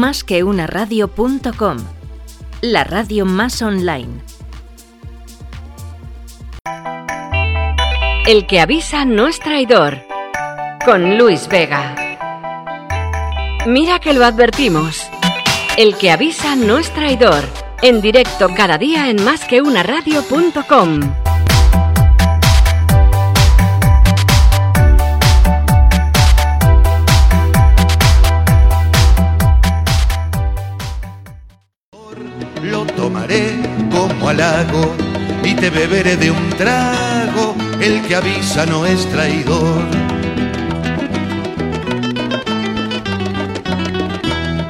Más 0.00 0.24
que 0.24 0.42
una 0.44 0.66
radio.com, 0.66 1.76
la 2.62 2.84
radio 2.84 3.26
más 3.26 3.60
online. 3.60 4.22
El 8.26 8.46
que 8.46 8.60
avisa 8.60 9.04
no 9.04 9.26
es 9.26 9.38
traidor. 9.40 9.98
Con 10.86 11.18
Luis 11.18 11.48
Vega. 11.48 11.94
Mira 13.66 13.98
que 13.98 14.14
lo 14.14 14.24
advertimos. 14.24 15.06
El 15.76 15.94
que 15.98 16.10
avisa 16.10 16.56
no 16.56 16.78
es 16.78 16.88
traidor. 16.94 17.44
En 17.82 18.00
directo 18.00 18.48
cada 18.56 18.78
día 18.78 19.10
en 19.10 19.22
másqueunaradio.com. 19.22 21.00
Lo 21.00 21.19
como 34.00 34.30
halago 34.30 34.94
y 35.44 35.54
te 35.54 35.68
beberé 35.68 36.16
de 36.16 36.30
un 36.30 36.50
trago. 36.50 37.54
El 37.80 38.00
que 38.02 38.16
avisa 38.16 38.64
no 38.64 38.86
es 38.86 39.06
traidor. 39.10 39.82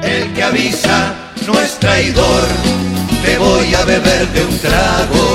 El 0.03 0.33
que 0.33 0.43
avisa 0.43 1.13
no 1.47 1.53
es 1.59 1.79
traidor. 1.79 2.43
Te 3.25 3.37
voy 3.37 3.73
a 3.73 3.85
beber 3.85 4.27
de 4.35 4.45
un 4.45 4.57
trago. 4.59 5.25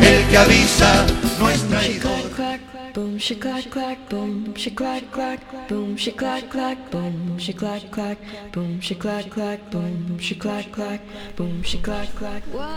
El 0.00 0.28
que 0.28 0.36
avisa 0.36 1.06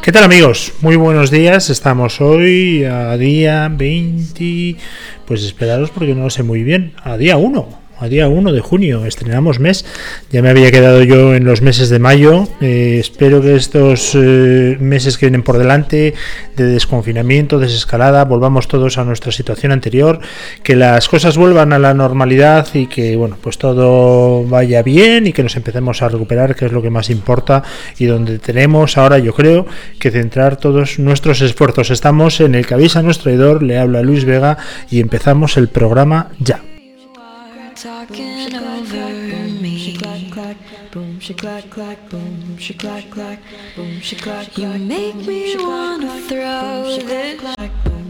¿Qué 0.01 0.11
tal 0.13 0.23
amigos? 0.23 0.71
Muy 0.79 0.95
buenos 0.95 1.31
días. 1.31 1.69
Estamos 1.69 2.21
hoy 2.21 2.85
a 2.85 3.17
día 3.17 3.67
20, 3.69 4.77
pues 5.25 5.43
esperaros 5.43 5.89
porque 5.89 6.15
no 6.15 6.23
lo 6.23 6.29
sé 6.29 6.43
muy 6.43 6.63
bien, 6.63 6.93
a 7.03 7.17
día 7.17 7.35
1 7.35 7.86
a 7.99 8.07
día 8.07 8.27
1 8.27 8.51
de 8.51 8.59
junio, 8.59 9.05
estrenamos 9.05 9.59
mes, 9.59 9.85
ya 10.31 10.41
me 10.41 10.49
había 10.49 10.71
quedado 10.71 11.03
yo 11.03 11.33
en 11.33 11.45
los 11.45 11.61
meses 11.61 11.89
de 11.89 11.99
mayo, 11.99 12.47
eh, 12.61 12.97
espero 12.99 13.41
que 13.41 13.55
estos 13.55 14.11
eh, 14.15 14.77
meses 14.79 15.17
que 15.17 15.25
vienen 15.25 15.43
por 15.43 15.57
delante 15.57 16.13
de 16.55 16.65
desconfinamiento, 16.65 17.59
desescalada, 17.59 18.23
volvamos 18.25 18.67
todos 18.67 18.97
a 18.97 19.03
nuestra 19.03 19.31
situación 19.31 19.71
anterior, 19.71 20.19
que 20.63 20.75
las 20.75 21.07
cosas 21.07 21.37
vuelvan 21.37 21.73
a 21.73 21.79
la 21.79 21.93
normalidad 21.93 22.67
y 22.73 22.87
que 22.87 23.15
bueno, 23.15 23.37
pues 23.41 23.57
todo 23.57 24.43
vaya 24.43 24.83
bien 24.83 25.27
y 25.27 25.33
que 25.33 25.43
nos 25.43 25.55
empecemos 25.55 26.01
a 26.01 26.09
recuperar, 26.09 26.55
que 26.55 26.65
es 26.65 26.71
lo 26.71 26.81
que 26.81 26.89
más 26.89 27.09
importa 27.09 27.63
y 27.97 28.05
donde 28.05 28.39
tenemos 28.39 28.97
ahora 28.97 29.17
yo 29.17 29.33
creo 29.33 29.65
que 29.99 30.11
centrar 30.11 30.57
todos 30.57 30.99
nuestros 30.99 31.41
esfuerzos. 31.41 31.89
Estamos 31.89 32.39
en 32.41 32.55
el 32.55 32.65
que 32.65 32.75
avisa 32.75 33.01
nuestro 33.01 33.25
traidor, 33.31 33.63
le 33.63 33.77
habla 33.77 34.01
Luis 34.01 34.25
Vega 34.25 34.57
y 34.89 34.99
empezamos 34.99 35.57
el 35.57 35.67
programa 35.67 36.29
ya. 36.39 36.61
Talking 37.77 38.55
over 38.55 39.09
me. 39.61 39.77
She 39.77 39.97
clack 39.97 40.31
clack, 40.31 40.57
boom, 40.91 41.19
she 41.19 41.35
clack 41.35 41.69
clack, 41.69 42.09
boom, 42.09 42.57
she 42.57 42.73
clack 42.73 43.11
clack, 43.11 43.39
boom, 43.75 43.99
she 43.99 44.15
clack 44.15 44.51
clack. 44.51 44.57
You 44.57 44.79
make 44.79 45.13
me 45.13 45.55
wanna 45.57 46.19
throw 46.21 46.97
this. 46.97 48.06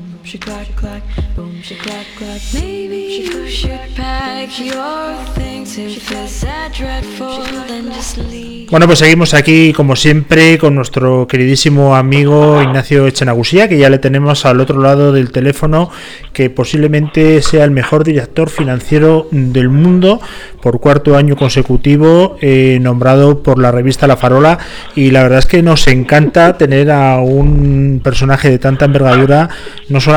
Bueno, 8.70 8.88
pues 8.88 9.00
seguimos 9.00 9.34
aquí, 9.34 9.72
como 9.72 9.96
siempre, 9.96 10.58
con 10.58 10.76
nuestro 10.76 11.28
queridísimo 11.28 11.96
amigo 11.96 12.62
Ignacio 12.62 13.08
Echenagusía, 13.08 13.70
que 13.70 13.78
ya 13.78 13.90
le 13.90 14.00
tenemos 14.00 14.46
al 14.46 14.60
otro 14.60 14.82
lado 14.82 15.14
del 15.14 15.32
teléfono, 15.32 15.90
que 16.34 16.50
posiblemente 16.50 17.42
sea 17.42 17.64
el 17.64 17.72
mejor 17.72 18.04
director 18.04 18.50
financiero 18.50 19.30
del 19.32 19.70
mundo 19.70 20.20
por 20.62 20.82
cuarto 20.82 21.16
año 21.16 21.38
consecutivo, 21.38 22.36
eh, 22.42 22.80
nombrado 22.82 23.42
por 23.42 23.60
la 23.60 23.72
revista 23.72 24.08
La 24.08 24.18
Farola. 24.18 24.58
Y 24.96 25.12
la 25.12 25.24
verdad 25.24 25.40
es 25.40 25.46
que 25.46 25.64
nos 25.64 25.88
encanta 25.88 26.58
tener 26.58 26.92
a 26.92 27.20
un 27.20 28.02
personaje 28.04 28.50
de 28.50 28.60
tanta 28.60 28.84
envergadura, 28.84 29.50
no 29.88 30.02
solamente 30.02 30.17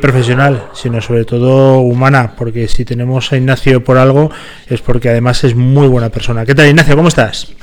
profesional, 0.00 0.68
sino 0.72 1.00
sobre 1.00 1.24
todo 1.24 1.78
humana, 1.78 2.32
porque 2.36 2.68
si 2.68 2.84
tenemos 2.84 3.32
a 3.32 3.36
Ignacio 3.36 3.82
por 3.84 3.98
algo, 3.98 4.30
es 4.68 4.82
porque 4.82 5.08
además 5.08 5.44
es 5.44 5.54
muy 5.54 5.88
buena 5.88 6.08
persona. 6.08 6.44
¿Qué 6.44 6.54
tal, 6.54 6.68
Ignacio? 6.68 6.96
¿Cómo 6.96 7.08
estás? 7.08 7.54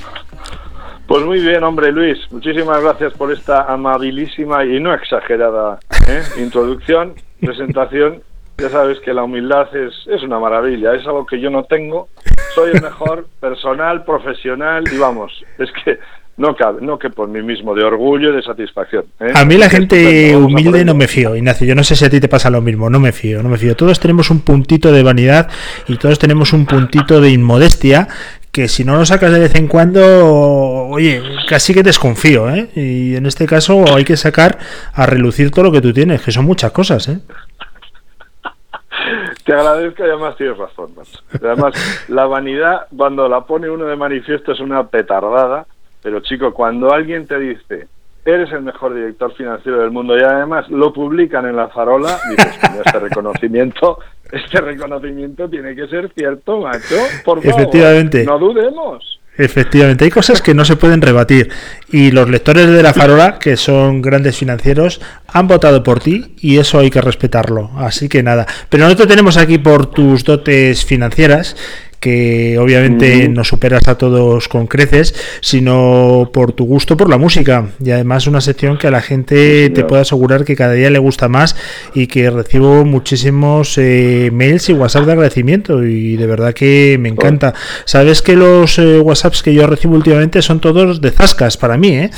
Pues 1.09 1.25
muy 1.25 1.40
bien, 1.40 1.64
hombre 1.64 1.92
Luis. 1.92 2.20
Muchísimas 2.30 2.84
gracias 2.84 3.14
por 3.14 3.31
esta 3.31 3.64
amabilísima 3.64 4.64
y 4.64 4.80
no 4.80 4.94
exagerada 4.94 5.80
¿eh? 6.08 6.22
introducción, 6.38 7.16
presentación. 7.42 8.22
Ya 8.59 8.70
sabes 8.70 9.00
que 9.00 9.14
la 9.14 9.24
humildad 9.24 9.76
es, 9.76 9.94
es 10.08 10.22
una 10.22 10.38
maravilla, 10.38 10.94
es 10.94 11.06
algo 11.08 11.26
que 11.26 11.40
yo 11.40 11.50
no 11.50 11.64
tengo. 11.64 12.09
Soy 12.53 12.72
el 12.76 12.81
mejor 12.81 13.28
personal, 13.40 14.03
profesional 14.03 14.84
y 14.91 14.97
vamos, 14.97 15.44
es 15.58 15.72
que 15.84 15.97
no 16.39 16.55
cabe, 16.55 16.81
no 16.81 16.97
que 16.97 17.09
por 17.09 17.27
mí 17.27 17.41
mismo, 17.41 17.75
de 17.75 17.83
orgullo 17.83 18.31
y 18.31 18.35
de 18.38 18.41
satisfacción. 18.41 19.03
¿eh? 19.19 19.33
A 19.35 19.44
mí 19.44 19.57
la 19.57 19.69
gente 19.69 20.38
humilde 20.38 20.85
no 20.85 20.95
me 20.95 21.07
fío, 21.07 21.35
Ignacio. 21.35 21.67
Yo 21.67 21.75
no 21.75 21.83
sé 21.83 21.97
si 21.97 22.05
a 22.05 22.09
ti 22.09 22.22
te 22.22 22.29
pasa 22.29 22.50
lo 22.50 22.61
mismo, 22.61 22.89
no 22.89 22.97
me 22.97 23.11
fío, 23.11 23.44
no 23.44 23.50
me 23.50 23.57
fío. 23.57 23.75
Todos 23.75 24.00
tenemos 24.00 24.31
un 24.31 24.39
puntito 24.39 24.94
de 24.94 25.03
vanidad 25.03 25.49
y 25.88 25.97
todos 25.97 26.17
tenemos 26.17 26.53
un 26.53 26.66
puntito 26.66 27.19
de 27.19 27.31
inmodestia 27.31 28.07
que 28.53 28.69
si 28.69 28.85
no 28.85 28.95
lo 28.95 29.05
sacas 29.05 29.33
de 29.33 29.39
vez 29.39 29.53
en 29.55 29.67
cuando, 29.67 30.88
oye, 30.88 31.22
casi 31.47 31.73
que 31.73 31.83
desconfío, 31.83 32.49
¿eh? 32.49 32.69
Y 32.73 33.17
en 33.17 33.25
este 33.25 33.45
caso 33.45 33.94
hay 33.94 34.05
que 34.05 34.16
sacar 34.16 34.59
a 34.94 35.05
relucir 35.05 35.51
todo 35.51 35.66
lo 35.66 35.72
que 35.73 35.81
tú 35.81 35.91
tienes, 35.91 36.22
que 36.22 36.31
son 36.31 36.45
muchas 36.45 36.72
cosas, 36.72 37.09
¿eh? 37.09 37.19
Te 39.45 39.53
agradezco 39.53 40.05
y 40.05 40.09
además 40.09 40.38
tienes 40.38 40.57
razón. 40.57 40.91
Además, 41.33 41.73
la 42.07 42.28
vanidad, 42.28 42.88
cuando 42.95 43.28
la 43.28 43.41
pone 43.41 43.69
uno 43.69 43.85
de 43.85 43.97
manifiesto, 43.97 44.53
es 44.53 44.61
una 44.61 44.88
petardada. 44.88 45.66
Pero 46.01 46.21
chico, 46.21 46.53
cuando 46.53 46.93
alguien 46.93 47.27
te 47.27 47.39
dice, 47.39 47.87
eres 48.25 48.51
el 48.51 48.61
mejor 48.61 48.93
director 48.93 49.33
financiero 49.35 49.81
del 49.81 49.91
mundo 49.91 50.17
y 50.17 50.21
además 50.21 50.69
lo 50.69 50.93
publican 50.93 51.45
en 51.45 51.55
la 51.55 51.67
farola, 51.69 52.17
dices, 52.29 52.57
"Coño, 52.61 52.81
este 52.85 52.99
reconocimiento, 52.99 53.99
este 54.31 54.61
reconocimiento 54.61 55.49
tiene 55.49 55.75
que 55.75 55.87
ser 55.87 56.11
cierto, 56.13 56.61
macho. 56.61 56.95
Por 57.25 57.41
favor, 57.41 57.61
Efectivamente. 57.61 58.23
no 58.25 58.37
dudemos. 58.39 59.19
Efectivamente, 59.37 60.03
hay 60.03 60.11
cosas 60.11 60.41
que 60.41 60.53
no 60.53 60.65
se 60.65 60.75
pueden 60.75 61.01
rebatir. 61.01 61.49
Y 61.87 62.11
los 62.11 62.29
lectores 62.29 62.67
de 62.67 62.83
la 62.83 62.93
Farola, 62.93 63.39
que 63.39 63.55
son 63.55 64.01
grandes 64.01 64.37
financieros, 64.37 64.99
han 65.27 65.47
votado 65.47 65.81
por 65.81 66.01
ti 66.01 66.35
y 66.41 66.57
eso 66.57 66.77
hay 66.77 66.89
que 66.89 66.99
respetarlo. 66.99 67.71
Así 67.77 68.09
que 68.09 68.21
nada. 68.21 68.45
Pero 68.67 68.85
no 68.85 68.97
te 68.97 69.07
tenemos 69.07 69.37
aquí 69.37 69.57
por 69.57 69.85
tus 69.85 70.25
dotes 70.25 70.83
financieras 70.83 71.55
que 71.99 72.57
obviamente 72.57 73.25
Ujú. 73.25 73.31
nos 73.31 73.47
superas 73.47 73.87
a 73.87 73.97
todos 73.97 74.47
con 74.47 74.67
creces, 74.67 75.13
sino 75.41 76.29
por 76.33 76.53
tu 76.53 76.65
gusto 76.65 76.95
por 76.97 77.09
la 77.09 77.17
música. 77.17 77.67
Y 77.83 77.91
además 77.91 78.27
una 78.27 78.41
sección 78.41 78.77
que 78.77 78.87
a 78.87 78.91
la 78.91 79.01
gente 79.01 79.65
Sí, 79.65 79.69
te 79.73 79.83
puedo 79.83 80.01
asegurar 80.01 80.45
que 80.45 80.55
cada 80.55 80.73
día 80.73 80.89
le 80.89 80.99
gusta 80.99 81.27
más 81.27 81.55
y 81.93 82.07
que 82.07 82.29
recibo 82.29 82.85
muchísimos 82.85 83.77
eh, 83.77 84.29
mails 84.33 84.69
y 84.69 84.73
WhatsApp 84.73 85.05
de 85.05 85.11
agradecimiento 85.13 85.83
y 85.83 86.17
de 86.17 86.25
verdad 86.27 86.53
que 86.53 86.97
me 86.99 87.09
encanta. 87.09 87.53
Sabes 87.85 88.21
que 88.21 88.35
los 88.35 88.79
eh, 88.79 88.99
WhatsApps 88.99 89.43
que 89.43 89.53
yo 89.53 89.67
recibo 89.67 89.95
últimamente 89.95 90.41
son 90.41 90.59
todos 90.59 91.01
de 91.01 91.11
zascas 91.11 91.57
para 91.57 91.77
mí, 91.77 91.89
¿eh? 91.89 92.11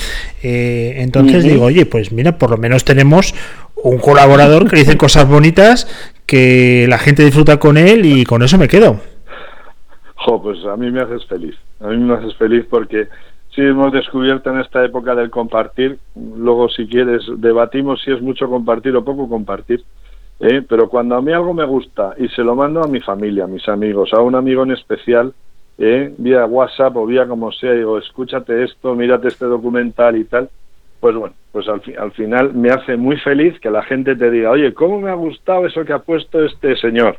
Eh, 0.43 0.95
entonces 0.97 1.43
digo, 1.43 1.65
oye, 1.65 1.85
pues 1.85 2.11
mira, 2.11 2.37
por 2.37 2.49
lo 2.51 2.57
menos 2.57 2.85
tenemos 2.85 3.33
un 3.75 3.97
colaborador 3.97 4.69
que 4.69 4.77
dice 4.77 4.97
cosas 4.97 5.27
bonitas, 5.27 5.87
que 6.25 6.85
la 6.87 6.97
gente 6.97 7.23
disfruta 7.23 7.57
con 7.57 7.77
él 7.77 8.05
y 8.05 8.23
con 8.23 8.43
eso 8.43 8.57
me 8.57 8.67
quedo. 8.67 8.99
Pues 10.25 10.63
a 10.65 10.77
mí 10.77 10.91
me 10.91 11.01
haces 11.01 11.25
feliz. 11.25 11.55
A 11.79 11.87
mí 11.87 11.97
me 11.97 12.13
haces 12.13 12.35
feliz 12.35 12.65
porque 12.69 13.07
sí 13.55 13.61
hemos 13.61 13.91
descubierto 13.91 14.49
en 14.51 14.59
esta 14.59 14.83
época 14.85 15.15
del 15.15 15.29
compartir, 15.29 15.99
luego 16.15 16.69
si 16.69 16.87
quieres 16.87 17.23
debatimos 17.37 18.01
si 18.01 18.11
es 18.11 18.21
mucho 18.21 18.47
compartir 18.49 18.95
o 18.95 19.03
poco 19.03 19.27
compartir, 19.27 19.83
¿eh? 20.39 20.61
pero 20.67 20.87
cuando 20.89 21.15
a 21.15 21.21
mí 21.21 21.33
algo 21.33 21.53
me 21.53 21.65
gusta 21.65 22.13
y 22.17 22.27
se 22.29 22.43
lo 22.43 22.55
mando 22.55 22.81
a 22.81 22.87
mi 22.87 23.01
familia, 23.01 23.43
a 23.45 23.47
mis 23.47 23.67
amigos, 23.67 24.13
a 24.13 24.21
un 24.21 24.35
amigo 24.35 24.63
en 24.63 24.71
especial, 24.71 25.33
¿eh? 25.77 26.13
vía 26.17 26.45
WhatsApp 26.45 26.95
o 26.95 27.05
vía 27.05 27.27
como 27.27 27.51
sea, 27.51 27.73
digo, 27.73 27.97
escúchate 27.97 28.63
esto, 28.63 28.95
mírate 28.95 29.27
este 29.27 29.45
documental 29.45 30.15
y 30.17 30.25
tal, 30.25 30.49
pues 30.99 31.15
bueno, 31.15 31.35
pues 31.51 31.67
al, 31.67 31.81
fi- 31.81 31.95
al 31.95 32.11
final 32.13 32.53
me 32.53 32.69
hace 32.69 32.95
muy 32.95 33.17
feliz 33.17 33.59
que 33.59 33.69
la 33.71 33.83
gente 33.83 34.15
te 34.15 34.29
diga, 34.31 34.51
oye, 34.51 34.73
¿cómo 34.73 35.01
me 35.01 35.09
ha 35.09 35.15
gustado 35.15 35.65
eso 35.65 35.83
que 35.83 35.93
ha 35.93 35.99
puesto 35.99 36.41
este 36.45 36.75
señor? 36.77 37.17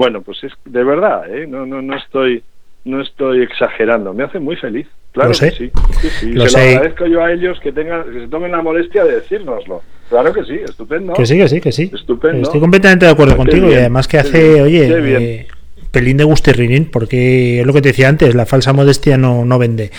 Bueno, 0.00 0.22
pues 0.22 0.42
es 0.44 0.52
de 0.64 0.82
verdad, 0.82 1.28
¿eh? 1.28 1.46
no, 1.46 1.66
no, 1.66 1.82
no 1.82 1.94
estoy, 1.94 2.42
no 2.86 3.02
estoy 3.02 3.42
exagerando, 3.42 4.14
me 4.14 4.24
hace 4.24 4.38
muy 4.38 4.56
feliz. 4.56 4.86
Claro 5.12 5.28
Lo 5.28 5.34
sé. 5.34 5.50
que 5.50 5.56
sí, 5.56 5.70
sí, 6.00 6.08
sí. 6.08 6.32
Lo 6.32 6.44
se 6.44 6.48
sé. 6.48 6.58
lo 6.58 6.78
agradezco 6.78 7.06
yo 7.06 7.22
a 7.22 7.30
ellos 7.30 7.60
que 7.60 7.70
tengan, 7.70 8.04
que 8.10 8.20
se 8.20 8.28
tomen 8.28 8.50
la 8.50 8.62
molestia 8.62 9.04
de 9.04 9.16
decírnoslo. 9.16 9.82
Claro 10.08 10.32
que 10.32 10.42
sí, 10.44 10.54
estupendo. 10.54 11.12
Que 11.12 11.26
sí, 11.26 11.36
que 11.36 11.48
sí, 11.48 11.60
que 11.60 11.70
sí. 11.70 11.90
Estupendo. 11.92 12.44
Estoy 12.44 12.60
completamente 12.60 13.04
de 13.04 13.12
acuerdo 13.12 13.36
contigo 13.36 13.68
y 13.70 13.74
además 13.74 14.08
que 14.08 14.16
hace, 14.16 14.54
bien, 14.54 14.64
oye, 14.64 15.34
eh, 15.34 15.48
pelín 15.90 16.16
de 16.16 16.24
gustirrinín, 16.24 16.86
porque 16.86 17.60
es 17.60 17.66
lo 17.66 17.72
que 17.72 17.82
te 17.82 17.88
decía 17.88 18.08
antes, 18.08 18.34
la 18.34 18.46
falsa 18.46 18.72
modestia 18.72 19.18
no, 19.18 19.44
no 19.44 19.58
vende. 19.58 19.90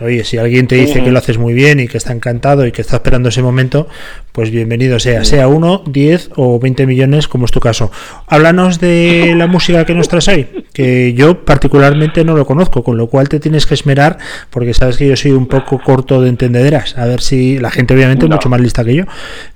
Oye, 0.00 0.22
si 0.22 0.38
alguien 0.38 0.68
te 0.68 0.76
dice 0.76 1.02
que 1.02 1.10
lo 1.10 1.18
haces 1.18 1.38
muy 1.38 1.54
bien 1.54 1.80
y 1.80 1.88
que 1.88 1.98
está 1.98 2.12
encantado 2.12 2.66
y 2.66 2.72
que 2.72 2.82
está 2.82 2.96
esperando 2.96 3.30
ese 3.30 3.42
momento, 3.42 3.88
pues 4.32 4.50
bienvenido 4.50 5.00
sea, 5.00 5.24
sea 5.24 5.48
uno, 5.48 5.82
10 5.86 6.30
o 6.36 6.60
20 6.60 6.86
millones, 6.86 7.26
como 7.26 7.46
es 7.46 7.50
tu 7.50 7.60
caso. 7.60 7.90
Háblanos 8.28 8.78
de 8.78 9.34
la 9.36 9.46
música 9.46 9.84
que 9.84 9.94
nos 9.94 10.08
traes 10.08 10.28
hoy, 10.28 10.46
que 10.72 11.14
yo 11.14 11.44
particularmente 11.44 12.24
no 12.24 12.36
lo 12.36 12.46
conozco, 12.46 12.84
con 12.84 12.96
lo 12.96 13.08
cual 13.08 13.28
te 13.28 13.40
tienes 13.40 13.66
que 13.66 13.74
esmerar, 13.74 14.18
porque 14.50 14.74
sabes 14.74 14.98
que 14.98 15.08
yo 15.08 15.16
soy 15.16 15.32
un 15.32 15.46
poco 15.46 15.80
corto 15.82 16.20
de 16.20 16.28
entendederas. 16.28 16.96
A 16.96 17.06
ver 17.06 17.20
si 17.20 17.58
la 17.58 17.70
gente, 17.70 17.94
obviamente, 17.94 18.26
es 18.26 18.30
mucho 18.30 18.48
más 18.48 18.60
lista 18.60 18.84
que 18.84 18.94
yo, 18.94 19.04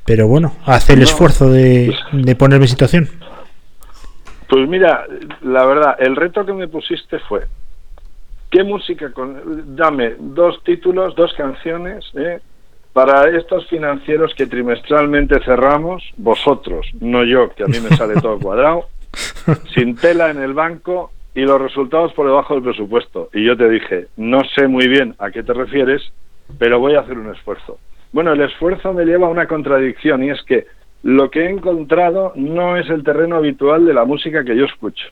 pero 0.04 0.26
bueno, 0.26 0.54
hace 0.64 0.94
el 0.94 1.02
esfuerzo 1.02 1.50
de, 1.50 1.94
de 2.12 2.34
ponerme 2.34 2.64
en 2.64 2.70
situación. 2.70 3.21
Pues 4.52 4.68
mira, 4.68 5.06
la 5.40 5.64
verdad, 5.64 5.96
el 5.98 6.14
reto 6.14 6.44
que 6.44 6.52
me 6.52 6.68
pusiste 6.68 7.18
fue, 7.20 7.46
¿qué 8.50 8.62
música? 8.62 9.10
Con, 9.10 9.74
dame 9.74 10.16
dos 10.18 10.62
títulos, 10.62 11.14
dos 11.14 11.32
canciones, 11.32 12.04
¿eh? 12.14 12.38
para 12.92 13.30
estos 13.34 13.66
financieros 13.68 14.34
que 14.34 14.46
trimestralmente 14.46 15.42
cerramos, 15.42 16.02
vosotros, 16.18 16.86
no 17.00 17.24
yo, 17.24 17.48
que 17.54 17.62
a 17.62 17.66
mí 17.66 17.80
me 17.80 17.96
sale 17.96 18.20
todo 18.20 18.38
cuadrado, 18.42 18.88
sin 19.72 19.96
tela 19.96 20.28
en 20.28 20.42
el 20.42 20.52
banco 20.52 21.12
y 21.34 21.46
los 21.46 21.58
resultados 21.58 22.12
por 22.12 22.26
debajo 22.26 22.52
del 22.52 22.62
presupuesto. 22.62 23.30
Y 23.32 23.46
yo 23.46 23.56
te 23.56 23.70
dije, 23.70 24.08
no 24.18 24.42
sé 24.54 24.68
muy 24.68 24.86
bien 24.86 25.14
a 25.18 25.30
qué 25.30 25.42
te 25.42 25.54
refieres, 25.54 26.12
pero 26.58 26.78
voy 26.78 26.94
a 26.94 27.00
hacer 27.00 27.16
un 27.16 27.34
esfuerzo. 27.34 27.78
Bueno, 28.12 28.34
el 28.34 28.42
esfuerzo 28.42 28.92
me 28.92 29.06
lleva 29.06 29.28
a 29.28 29.30
una 29.30 29.46
contradicción 29.46 30.22
y 30.22 30.28
es 30.28 30.42
que 30.42 30.66
lo 31.02 31.30
que 31.30 31.40
he 31.40 31.50
encontrado 31.50 32.32
no 32.36 32.76
es 32.76 32.88
el 32.88 33.02
terreno 33.02 33.36
habitual 33.36 33.84
de 33.84 33.94
la 33.94 34.04
música 34.04 34.44
que 34.44 34.56
yo 34.56 34.64
escucho. 34.64 35.06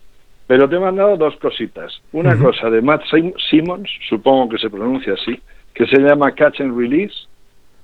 Pero 0.46 0.68
te 0.68 0.76
he 0.76 0.80
mandado 0.80 1.16
dos 1.16 1.36
cositas. 1.36 2.00
Una 2.12 2.36
cosa 2.36 2.70
de 2.70 2.82
Matt 2.82 3.02
Simmons, 3.50 3.88
supongo 4.08 4.48
que 4.48 4.58
se 4.58 4.70
pronuncia 4.70 5.14
así, 5.14 5.40
que 5.74 5.86
se 5.86 6.00
llama 6.00 6.32
Catch 6.32 6.60
and 6.60 6.76
Release, 6.76 7.14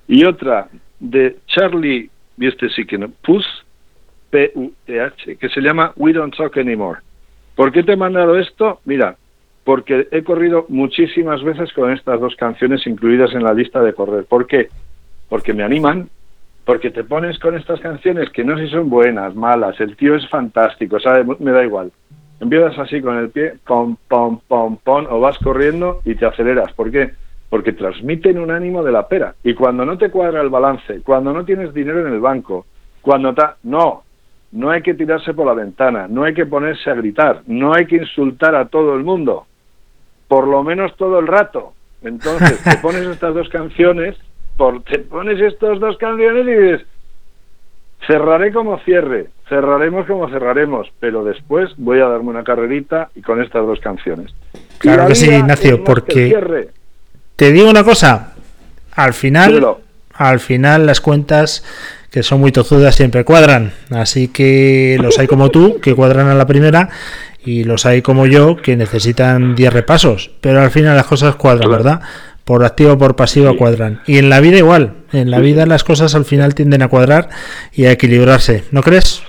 y 0.07 0.25
otra 0.25 0.67
de 0.99 1.37
Charlie, 1.47 2.09
y 2.37 2.47
este 2.47 2.69
sí 2.69 2.85
que 2.85 2.97
no, 2.97 3.09
Puth, 3.09 3.45
P-U-T-H, 4.29 5.37
que 5.37 5.49
se 5.49 5.61
llama 5.61 5.93
We 5.95 6.13
Don't 6.13 6.35
Talk 6.35 6.57
Anymore. 6.57 6.99
¿Por 7.55 7.71
qué 7.71 7.83
te 7.83 7.93
he 7.93 7.97
mandado 7.97 8.37
esto? 8.37 8.81
Mira, 8.85 9.15
porque 9.63 10.07
he 10.11 10.23
corrido 10.23 10.65
muchísimas 10.69 11.43
veces 11.43 11.73
con 11.73 11.91
estas 11.91 12.19
dos 12.19 12.35
canciones 12.35 12.85
incluidas 12.85 13.33
en 13.33 13.43
la 13.43 13.53
lista 13.53 13.81
de 13.81 13.93
correr. 13.93 14.25
¿Por 14.25 14.47
qué? 14.47 14.69
Porque 15.29 15.53
me 15.53 15.63
animan, 15.63 16.09
porque 16.67 16.91
te 16.91 17.05
pones 17.05 17.39
con 17.39 17.55
estas 17.55 17.79
canciones 17.79 18.29
que 18.29 18.43
no 18.43 18.57
sé 18.57 18.65
si 18.65 18.71
son 18.71 18.89
buenas, 18.89 19.33
malas, 19.33 19.79
el 19.79 19.95
tío 19.95 20.15
es 20.15 20.27
fantástico, 20.27 20.99
¿sabes? 20.99 21.25
Me 21.39 21.51
da 21.51 21.63
igual. 21.63 21.93
Empiezas 22.41 22.77
así 22.77 23.01
con 23.01 23.17
el 23.17 23.29
pie, 23.29 23.53
pom, 23.65 23.95
pom, 24.09 24.41
pom, 24.45 24.77
pom, 24.83 25.07
o 25.09 25.21
vas 25.21 25.37
corriendo 25.37 26.01
y 26.03 26.15
te 26.15 26.25
aceleras. 26.25 26.73
¿Por 26.73 26.91
qué? 26.91 27.11
Porque 27.49 27.71
transmiten 27.71 28.37
un 28.37 28.51
ánimo 28.51 28.83
de 28.83 28.91
la 28.91 29.07
pera. 29.07 29.33
Y 29.45 29.53
cuando 29.53 29.85
no 29.85 29.97
te 29.97 30.11
cuadra 30.11 30.41
el 30.41 30.49
balance, 30.49 30.99
cuando 31.05 31.31
no 31.31 31.45
tienes 31.45 31.73
dinero 31.73 32.05
en 32.05 32.13
el 32.13 32.19
banco, 32.19 32.65
cuando 33.01 33.29
está... 33.29 33.55
No, 33.63 34.03
no 34.51 34.69
hay 34.69 34.81
que 34.81 34.93
tirarse 34.93 35.33
por 35.33 35.47
la 35.47 35.53
ventana, 35.53 36.07
no 36.09 36.25
hay 36.25 36.33
que 36.33 36.45
ponerse 36.45 36.89
a 36.89 36.95
gritar, 36.95 37.43
no 37.47 37.73
hay 37.73 37.85
que 37.85 37.95
insultar 37.95 38.55
a 38.55 38.65
todo 38.65 38.93
el 38.95 39.05
mundo, 39.05 39.45
por 40.27 40.45
lo 40.45 40.65
menos 40.65 40.93
todo 40.97 41.19
el 41.19 41.27
rato. 41.27 41.71
Entonces, 42.01 42.61
te 42.61 42.75
pones 42.81 43.03
estas 43.03 43.33
dos 43.33 43.47
canciones 43.47 44.17
por, 44.57 44.83
te 44.83 44.99
pones 44.99 45.39
estas 45.39 45.79
dos 45.79 45.97
canciones 45.97 46.45
y 46.45 46.51
dices, 46.51 46.87
cerraré 48.05 48.51
como 48.51 48.79
cierre, 48.79 49.27
cerraremos 49.47 50.05
como 50.07 50.29
cerraremos, 50.29 50.87
pero 50.99 51.23
después 51.23 51.69
voy 51.77 51.99
a 51.99 52.07
darme 52.07 52.29
una 52.29 52.43
carrerita 52.43 53.09
y 53.15 53.21
con 53.21 53.41
estas 53.41 53.65
dos 53.65 53.79
canciones. 53.79 54.33
Claro 54.79 55.07
que 55.07 55.15
sí, 55.15 55.29
Ignacio, 55.29 55.83
porque 55.83 56.67
te 57.35 57.51
digo 57.51 57.69
una 57.69 57.83
cosa, 57.83 58.33
al 58.93 59.13
final, 59.13 59.77
al 60.13 60.39
final 60.39 60.85
las 60.85 61.01
cuentas 61.01 61.63
que 62.11 62.23
son 62.23 62.39
muy 62.39 62.51
tozudas 62.51 62.95
siempre 62.95 63.23
cuadran, 63.23 63.73
así 63.91 64.29
que 64.29 64.97
los 65.01 65.19
hay 65.19 65.27
como 65.27 65.49
tú 65.49 65.79
que 65.81 65.93
cuadran 65.93 66.27
a 66.29 66.33
la 66.33 66.47
primera 66.47 66.89
y 67.43 67.63
los 67.63 67.85
hay 67.85 68.01
como 68.01 68.25
yo 68.25 68.57
que 68.57 68.75
necesitan 68.75 69.55
10 69.55 69.73
repasos, 69.73 70.31
pero 70.41 70.61
al 70.61 70.71
final 70.71 70.95
las 70.95 71.05
cosas 71.05 71.35
cuadran, 71.35 71.69
¿verdad? 71.69 72.01
Por 72.47 72.63
activo 72.63 72.93
o 72.93 72.97
por 72.97 73.17
pasivo 73.17 73.57
cuadran. 73.57 73.99
Y 74.07 74.17
en 74.19 74.29
la 74.29 74.39
vida 74.39 74.57
igual, 74.57 74.93
en 75.11 75.29
la 75.29 75.39
vida 75.39 75.65
las 75.65 75.83
cosas 75.83 76.15
al 76.15 76.23
final 76.23 76.55
tienden 76.55 76.81
a 76.81 76.87
cuadrar 76.87 77.27
y 77.73 77.85
a 77.85 77.91
equilibrarse, 77.91 78.63
¿no 78.71 78.81
crees? 78.81 79.21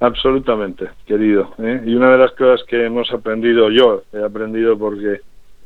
Absolutamente, 0.00 0.88
querido. 1.06 1.52
¿eh? 1.58 1.82
Y 1.84 1.94
una 1.94 2.10
de 2.10 2.16
las 2.16 2.32
cosas 2.32 2.66
que 2.66 2.86
hemos 2.86 3.12
aprendido, 3.12 3.70
yo 3.70 4.02
he 4.14 4.24
aprendido 4.24 4.78
porque 4.78 5.20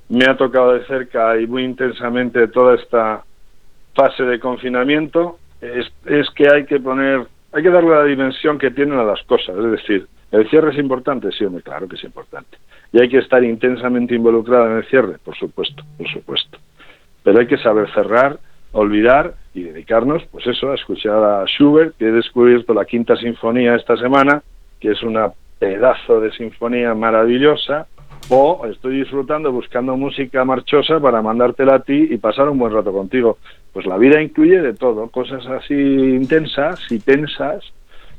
me 0.09 0.25
ha 0.25 0.37
tocado 0.37 0.73
de 0.73 0.85
cerca 0.87 1.41
y 1.41 1.47
muy 1.47 1.63
intensamente 1.63 2.49
toda 2.49 2.75
esta 2.75 3.23
fase 3.95 4.25
de 4.25 4.41
confinamiento, 4.41 5.39
es, 5.61 5.87
es 6.05 6.29
que 6.31 6.49
hay 6.53 6.65
que 6.67 6.81
poner, 6.81 7.29
hay 7.53 7.63
que 7.63 7.71
darle 7.71 7.91
la 7.91 8.03
dimensión 8.03 8.59
que 8.59 8.73
tienen 8.73 8.99
a 8.99 9.05
las 9.05 9.23
cosas. 9.23 9.57
Es 9.57 9.71
decir, 9.71 10.09
¿el 10.35 10.49
cierre 10.51 10.73
es 10.73 10.79
importante? 10.79 11.31
Sí, 11.33 11.45
hombre, 11.45 11.63
claro 11.63 11.89
que 11.89 11.97
es 11.97 12.05
importante 12.05 12.57
y 12.95 13.03
hay 13.03 13.09
que 13.09 13.19
estar 13.19 13.43
intensamente 13.43 14.15
involucrado 14.15 14.71
en 14.71 14.77
el 14.77 14.85
cierre, 14.85 15.19
por 15.25 15.37
supuesto, 15.37 15.83
por 15.99 16.09
supuesto. 16.09 16.59
Pero 17.25 17.41
hay 17.41 17.49
que 17.49 17.59
saber 17.59 17.93
cerrar, 17.93 18.39
olvidar 18.71 19.35
y 19.53 19.65
dedicarnos, 19.65 20.23
pues 20.31 20.47
eso, 20.47 20.71
a 20.71 20.77
escuchar 20.77 21.17
a 21.17 21.45
Schubert, 21.45 21.97
que 21.97 22.07
he 22.07 22.13
descubierto 22.13 22.73
la 22.73 22.85
quinta 22.85 23.17
sinfonía 23.17 23.75
esta 23.75 23.97
semana, 23.97 24.45
que 24.79 24.93
es 24.93 25.03
una 25.03 25.33
pedazo 25.59 26.21
de 26.21 26.31
sinfonía 26.33 26.95
maravillosa, 26.95 27.89
o 28.29 28.65
estoy 28.67 28.99
disfrutando 28.99 29.51
buscando 29.51 29.97
música 29.97 30.45
marchosa 30.45 31.01
para 31.01 31.21
mandártela 31.21 31.75
a 31.75 31.81
ti 31.81 32.07
y 32.11 32.17
pasar 32.19 32.49
un 32.49 32.59
buen 32.59 32.73
rato 32.73 32.93
contigo. 32.93 33.39
Pues 33.73 33.87
la 33.87 33.99
vida 33.99 34.23
incluye 34.23 34.63
de 34.63 34.75
todo, 34.75 35.09
cosas 35.09 35.45
así 35.49 35.75
intensas 35.75 36.81
y 36.91 37.01
tensas 37.01 37.65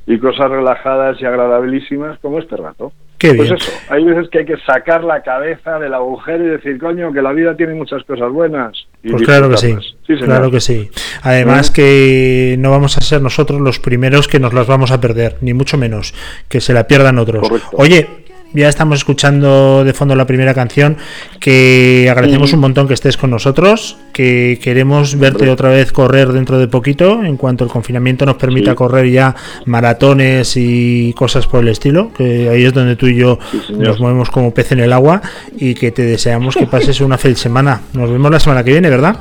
y 0.06 0.18
cosas 0.18 0.50
relajadas 0.50 1.20
y 1.20 1.24
agradabilísimas 1.24 2.18
como 2.20 2.38
este 2.38 2.56
rato 2.56 2.92
pues 3.18 3.50
eso, 3.50 3.72
hay 3.88 4.04
veces 4.04 4.28
que 4.30 4.40
hay 4.40 4.44
que 4.44 4.56
sacar 4.58 5.02
la 5.02 5.22
cabeza 5.22 5.78
del 5.78 5.94
agujero 5.94 6.44
y 6.44 6.48
decir, 6.48 6.78
coño, 6.78 7.12
que 7.12 7.22
la 7.22 7.32
vida 7.32 7.56
tiene 7.56 7.74
muchas 7.74 8.04
cosas 8.04 8.30
buenas. 8.30 8.86
pues 9.08 9.22
claro 9.22 9.48
que 9.50 9.56
sí, 9.56 9.76
claro 10.18 10.50
que 10.50 10.60
sí. 10.60 10.90
Además 11.22 11.70
que 11.70 12.56
no 12.58 12.70
vamos 12.70 12.98
a 12.98 13.00
ser 13.00 13.22
nosotros 13.22 13.60
los 13.60 13.78
primeros 13.78 14.28
que 14.28 14.38
nos 14.38 14.52
las 14.52 14.66
vamos 14.66 14.90
a 14.90 15.00
perder, 15.00 15.36
ni 15.40 15.54
mucho 15.54 15.78
menos, 15.78 16.14
que 16.48 16.60
se 16.60 16.74
la 16.74 16.86
pierdan 16.86 17.18
otros. 17.18 17.48
Oye, 17.72 18.25
ya 18.56 18.68
estamos 18.68 18.98
escuchando 18.98 19.84
de 19.84 19.92
fondo 19.92 20.16
la 20.16 20.26
primera 20.26 20.54
canción, 20.54 20.96
que 21.38 22.08
agradecemos 22.10 22.52
un 22.54 22.60
montón 22.60 22.88
que 22.88 22.94
estés 22.94 23.16
con 23.16 23.30
nosotros, 23.30 23.98
que 24.12 24.58
queremos 24.62 25.18
verte 25.18 25.50
otra 25.50 25.68
vez 25.68 25.92
correr 25.92 26.32
dentro 26.32 26.58
de 26.58 26.66
poquito, 26.66 27.22
en 27.22 27.36
cuanto 27.36 27.64
el 27.64 27.70
confinamiento 27.70 28.24
nos 28.24 28.36
permita 28.36 28.74
correr 28.74 29.10
ya 29.10 29.36
maratones 29.66 30.56
y 30.56 31.12
cosas 31.12 31.46
por 31.46 31.60
el 31.60 31.68
estilo, 31.68 32.12
que 32.16 32.48
ahí 32.48 32.64
es 32.64 32.72
donde 32.72 32.96
tú 32.96 33.06
y 33.06 33.16
yo 33.16 33.38
nos 33.70 34.00
movemos 34.00 34.30
como 34.30 34.54
pez 34.54 34.72
en 34.72 34.80
el 34.80 34.92
agua 34.92 35.20
y 35.56 35.74
que 35.74 35.90
te 35.90 36.02
deseamos 36.02 36.56
que 36.56 36.66
pases 36.70 37.00
una 37.00 37.18
feliz 37.18 37.38
semana. 37.38 37.82
Nos 37.92 38.10
vemos 38.10 38.30
la 38.30 38.40
semana 38.40 38.64
que 38.64 38.72
viene, 38.72 38.88
¿verdad? 38.88 39.18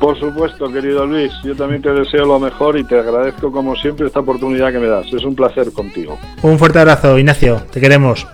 Por 0.00 0.18
supuesto, 0.18 0.72
querido 0.72 1.04
Luis, 1.04 1.30
yo 1.44 1.54
también 1.54 1.82
te 1.82 1.92
deseo 1.92 2.24
lo 2.24 2.40
mejor 2.40 2.78
y 2.78 2.84
te 2.84 2.98
agradezco 2.98 3.52
como 3.52 3.76
siempre 3.76 4.06
esta 4.06 4.20
oportunidad 4.20 4.72
que 4.72 4.78
me 4.78 4.88
das. 4.88 5.06
Es 5.12 5.22
un 5.24 5.36
placer 5.36 5.70
contigo. 5.72 6.18
Un 6.42 6.58
fuerte 6.58 6.78
abrazo, 6.78 7.18
Ignacio, 7.18 7.60
te 7.70 7.80
queremos. 7.80 8.26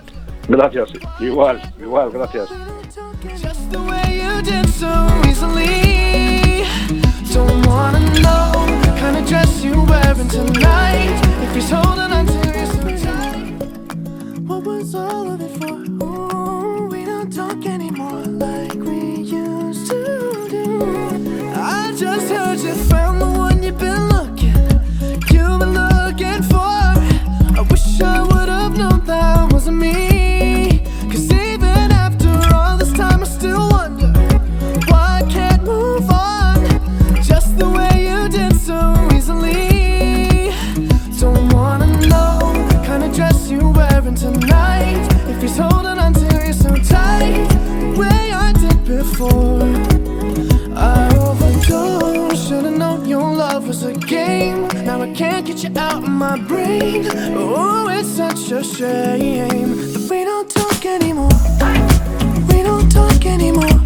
Gracias, 0.48 0.90
igual, 1.18 1.60
igual, 1.80 2.10
gracias. 2.12 2.48
Found 22.88 23.20
the 23.20 23.26
one 23.26 23.62
you've 23.62 23.78
been 23.78 24.08
looking, 24.08 24.54
you've 25.30 25.58
been 25.60 25.74
looking 25.74 26.42
for. 26.42 26.56
I 26.56 27.66
wish 27.70 28.00
I 28.00 28.22
would 28.22 28.48
have 28.48 28.76
known 28.78 29.04
that 29.04 29.52
wasn't 29.52 29.76
me. 29.76 30.15
My 56.30 56.38
brain. 56.38 57.04
Oh, 57.36 57.88
it's 57.88 58.08
such 58.08 58.50
a 58.50 58.64
shame 58.64 59.76
that 59.92 60.08
we 60.10 60.24
don't 60.24 60.50
talk 60.50 60.84
anymore. 60.84 61.38
We 62.48 62.62
don't 62.62 62.90
talk 62.90 63.24
anymore. 63.26 63.85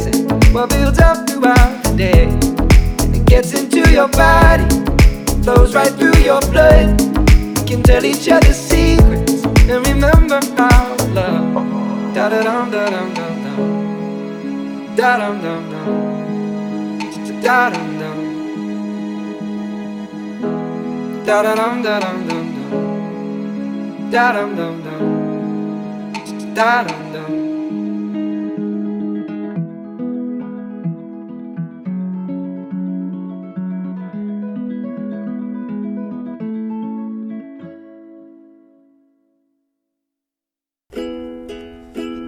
what 0.53 0.69
builds 0.69 0.99
up 0.99 1.27
throughout 1.29 1.83
the 1.83 1.95
day. 1.95 2.23
And 2.25 3.15
it 3.15 3.25
gets 3.25 3.53
into 3.53 3.89
your 3.91 4.07
body, 4.09 4.67
flows 5.43 5.73
right 5.73 5.91
through 5.93 6.17
your 6.21 6.41
blood. 6.51 6.99
We 7.57 7.63
can 7.65 7.83
tell 7.83 8.03
each 8.03 8.27
other 8.29 8.53
secrets 8.53 9.43
and 9.43 9.85
remember 9.87 10.39
our 10.57 10.97
love. 11.15 12.13
Da 12.13 12.29
da 12.29 12.43
dum 12.43 12.71
da 12.71 12.89
dum 12.89 13.13
dum 13.13 13.43
dum. 13.43 13.59
Da 14.95 15.17
dum 15.17 15.41
dum 15.41 15.69
dum. 15.71 15.87
Da 17.41 17.69
dum 17.69 17.99
dum. 17.99 18.17
Da 21.25 21.41
da 21.43 21.55
dum 21.55 21.81
da 21.83 21.99
dum 21.99 22.27
dum 22.27 22.45
dum. 22.55 24.11
Da 24.11 24.31
dum 24.33 24.55
dum 24.55 24.83
dum. 24.83 25.03
Da 26.53 26.83
dum 26.83 27.13
dum. 27.13 27.50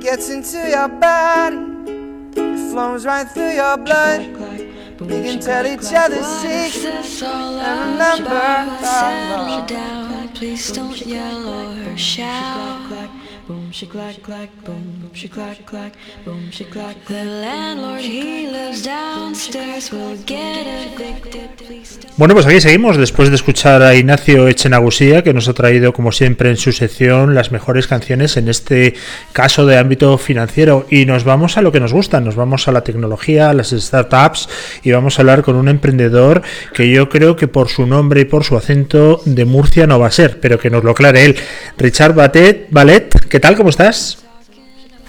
Gets 0.04 0.30
into 0.30 0.58
your 0.70 0.90
body, 0.90 1.56
it 2.36 2.72
flows 2.72 3.06
right 3.06 3.26
through 3.26 3.54
your 3.54 3.78
blood. 3.78 4.20
We 5.00 5.24
can 5.24 5.40
tell 5.40 5.66
each 5.66 5.94
other 5.94 6.22
secrets 6.22 7.22
and 7.24 7.94
remember 7.94 8.32
our 8.32 8.66
love. 8.82 9.68
down. 9.68 10.28
Please 10.34 10.72
don't 10.74 11.00
yell 11.06 11.88
or 11.88 11.98
shout. 11.98 13.10
Boom, 13.74 13.80
she 13.80 13.88
clack, 13.88 14.22
clack, 14.22 14.50
boom, 14.64 15.00
boom, 15.02 15.12
she 15.16 15.28
clack, 15.28 15.66
clack, 15.66 15.94
boom, 16.24 16.52
she 16.52 16.64
clack. 16.64 16.96
The 17.08 17.26
landlord, 17.26 18.02
he 18.02 18.46
lives 18.46 18.84
downstairs, 18.84 19.92
will 19.92 20.16
get 20.28 20.68
evicted. 20.68 21.50
Please 21.58 21.98
don't. 22.00 22.14
Bueno, 22.16 22.36
pues 22.36 22.46
aquí 22.46 22.62
seguimos 22.62 22.98
después 22.98 23.30
de 23.30 23.36
escuchar 23.36 23.82
a 23.82 23.96
Ignacio 23.96 24.48
Echenagusía, 24.48 25.24
que 25.24 25.34
nos 25.34 25.48
ha 25.48 25.54
traído, 25.54 25.92
como 25.92 26.12
siempre, 26.12 26.52
en 26.52 26.58
su 26.58 26.72
sección 26.72 27.34
las 27.34 27.52
mejores 27.52 27.88
canciones 27.88 28.38
en 28.38 28.48
este 28.48 28.94
caso 29.32 29.66
de 29.66 29.80
ámbito 29.80 30.20
financiero. 30.20 30.86
Y 30.92 31.08
nos 31.08 31.24
vamos 31.24 31.58
a 31.58 31.64
lo 31.64 31.72
que 31.72 31.80
nos 31.80 31.94
gusta, 31.94 32.22
nos 32.22 32.36
vamos 32.36 32.68
a 32.68 32.72
la 32.72 32.84
tecnología, 32.84 33.50
a 33.50 33.54
las 33.56 33.72
startups 33.72 34.50
y 34.84 34.92
vamos 34.92 35.18
a 35.18 35.24
hablar 35.24 35.42
con 35.42 35.56
un 35.56 35.68
emprendedor 35.68 36.44
que 36.76 36.92
yo 36.92 37.10
creo 37.10 37.36
que 37.36 37.48
por 37.48 37.70
su 37.70 37.88
nombre 37.88 38.22
y 38.22 38.26
por 38.26 38.44
su 38.44 38.56
acento 38.56 39.20
de 39.26 39.46
Murcia 39.46 39.88
no 39.88 39.98
va 39.98 40.08
a 40.08 40.12
ser, 40.12 40.40
pero 40.40 40.60
que 40.60 40.70
nos 40.70 40.84
lo 40.84 40.92
aclare 40.92 41.26
él. 41.26 41.36
Richard 41.78 42.14
Batet, 42.14 42.68
Ballet, 42.70 43.10
¿qué 43.28 43.40
tal? 43.40 43.63
¿Cómo 43.64 43.70
estás? 43.70 44.18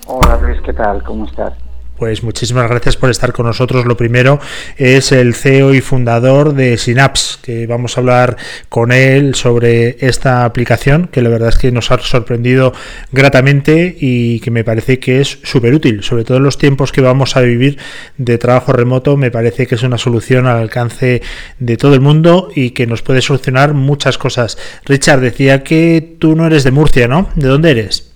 Hola 0.06 0.38
Luis, 0.40 0.61
¿qué 0.64 0.73
tal? 0.73 1.02
¿Cómo 1.02 1.26
estás? 1.26 1.54
Pues 1.99 2.23
muchísimas 2.23 2.70
gracias 2.70 2.96
por 2.96 3.11
estar 3.11 3.32
con 3.32 3.46
nosotros. 3.46 3.84
Lo 3.84 3.96
primero 3.96 4.38
es 4.76 5.11
el 5.11 5.34
CEO 5.34 5.75
y 5.75 5.80
fundador 5.80 6.54
de 6.54 6.78
Synapse, 6.78 7.38
que 7.42 7.66
vamos 7.66 7.96
a 7.96 8.00
hablar 8.00 8.37
con 8.68 8.92
él 8.92 9.34
sobre 9.34 9.96
esta 10.06 10.44
aplicación, 10.44 11.08
que 11.08 11.20
la 11.20 11.30
verdad 11.30 11.49
es 11.49 11.58
que 11.58 11.73
nos 11.73 11.90
ha 11.90 11.99
sorprendido 11.99 12.73
gratamente 13.11 13.97
y 13.99 14.38
que 14.38 14.52
me 14.52 14.62
parece 14.62 15.00
que 15.00 15.21
es 15.21 15.40
súper 15.43 15.75
útil, 15.75 16.04
sobre 16.04 16.23
todo 16.23 16.36
en 16.36 16.45
los 16.45 16.56
tiempos 16.56 16.93
que 16.93 17.00
vamos 17.00 17.36
a 17.36 17.40
vivir 17.40 17.76
de 18.19 18.38
trabajo 18.38 18.73
remoto. 18.73 19.17
Me 19.17 19.32
parece 19.32 19.67
que 19.67 19.75
es 19.75 19.82
una 19.82 19.99
solución 19.99 20.47
al 20.47 20.58
alcance 20.58 21.23
de 21.58 21.76
todo 21.76 21.95
el 21.95 22.00
mundo 22.00 22.50
y 22.54 22.71
que 22.71 22.86
nos 22.86 23.02
puede 23.02 23.21
solucionar 23.21 23.75
muchas 23.75 24.17
cosas. 24.17 24.58
Richard 24.84 25.23
decía 25.23 25.64
que 25.64 26.17
tú 26.21 26.36
no 26.36 26.47
eres 26.47 26.62
de 26.62 26.71
Murcia, 26.71 27.08
¿no? 27.08 27.30
¿De 27.34 27.49
dónde 27.49 27.73
eres? 27.73 28.13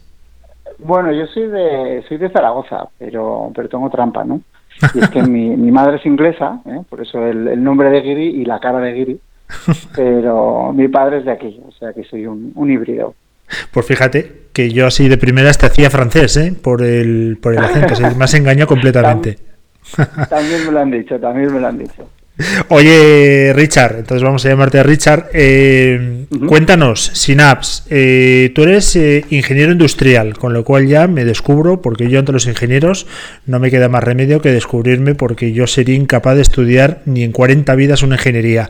Bueno, 0.78 1.12
yo 1.12 1.26
soy 1.26 1.48
de 1.48 2.04
soy 2.08 2.18
de 2.18 2.30
Zaragoza, 2.30 2.88
pero 2.98 3.50
pero 3.54 3.68
tengo 3.68 3.90
trampa, 3.90 4.24
¿no? 4.24 4.40
Y 4.94 5.00
es 5.00 5.10
que 5.10 5.22
mi, 5.22 5.56
mi 5.56 5.72
madre 5.72 5.96
es 5.96 6.06
inglesa, 6.06 6.60
¿eh? 6.66 6.80
por 6.88 7.00
eso 7.00 7.26
el, 7.26 7.48
el 7.48 7.62
nombre 7.62 7.90
de 7.90 8.00
Giri 8.00 8.26
y 8.26 8.44
la 8.44 8.60
cara 8.60 8.78
de 8.78 8.94
Giri, 8.94 9.20
pero 9.96 10.72
mi 10.72 10.86
padre 10.88 11.18
es 11.18 11.24
de 11.24 11.32
aquí, 11.32 11.60
o 11.66 11.72
sea 11.72 11.92
que 11.92 12.04
soy 12.04 12.26
un, 12.26 12.52
un 12.54 12.70
híbrido. 12.70 13.14
Pues 13.72 13.86
fíjate 13.86 14.48
que 14.52 14.70
yo 14.70 14.86
así 14.86 15.08
de 15.08 15.16
primeras 15.16 15.58
te 15.58 15.66
hacía 15.66 15.90
francés, 15.90 16.36
¿eh? 16.36 16.54
Por 16.62 16.82
el, 16.82 17.38
por 17.42 17.54
el 17.54 17.64
acento, 17.64 17.94
se 17.94 18.14
me 18.14 18.24
has 18.24 18.34
engañado 18.34 18.68
completamente. 18.68 19.38
También 20.28 20.66
me 20.66 20.72
lo 20.72 20.80
han 20.80 20.90
dicho, 20.90 21.18
también 21.18 21.52
me 21.52 21.60
lo 21.60 21.66
han 21.66 21.78
dicho. 21.78 22.08
Oye, 22.68 23.52
Richard, 23.54 23.96
entonces 23.98 24.22
vamos 24.22 24.44
a 24.44 24.48
llamarte 24.48 24.78
a 24.78 24.82
Richard. 24.82 25.30
Eh. 25.32 26.18
Cuéntanos, 26.46 27.10
Synapse, 27.14 27.84
eh, 27.88 28.52
tú 28.54 28.62
eres 28.62 28.94
eh, 28.96 29.24
ingeniero 29.30 29.72
industrial, 29.72 30.36
con 30.36 30.52
lo 30.52 30.62
cual 30.62 30.86
ya 30.86 31.06
me 31.06 31.24
descubro, 31.24 31.80
porque 31.80 32.10
yo 32.10 32.18
entre 32.18 32.34
los 32.34 32.46
ingenieros 32.46 33.06
no 33.46 33.58
me 33.58 33.70
queda 33.70 33.88
más 33.88 34.04
remedio 34.04 34.42
que 34.42 34.52
descubrirme, 34.52 35.14
porque 35.14 35.52
yo 35.52 35.66
sería 35.66 35.94
incapaz 35.94 36.36
de 36.36 36.42
estudiar 36.42 37.00
ni 37.06 37.22
en 37.22 37.32
40 37.32 37.74
vidas 37.76 38.02
una 38.02 38.16
ingeniería. 38.16 38.68